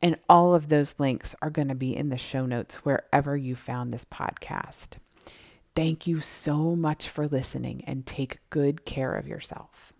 And 0.00 0.16
all 0.28 0.54
of 0.54 0.68
those 0.68 0.94
links 0.96 1.34
are 1.42 1.50
going 1.50 1.66
to 1.66 1.74
be 1.74 1.96
in 1.96 2.08
the 2.08 2.16
show 2.16 2.46
notes 2.46 2.76
wherever 2.84 3.36
you 3.36 3.56
found 3.56 3.92
this 3.92 4.04
podcast. 4.04 4.98
Thank 5.74 6.06
you 6.06 6.20
so 6.20 6.76
much 6.76 7.08
for 7.08 7.26
listening 7.26 7.82
and 7.84 8.06
take 8.06 8.38
good 8.48 8.84
care 8.84 9.16
of 9.16 9.26
yourself. 9.26 9.92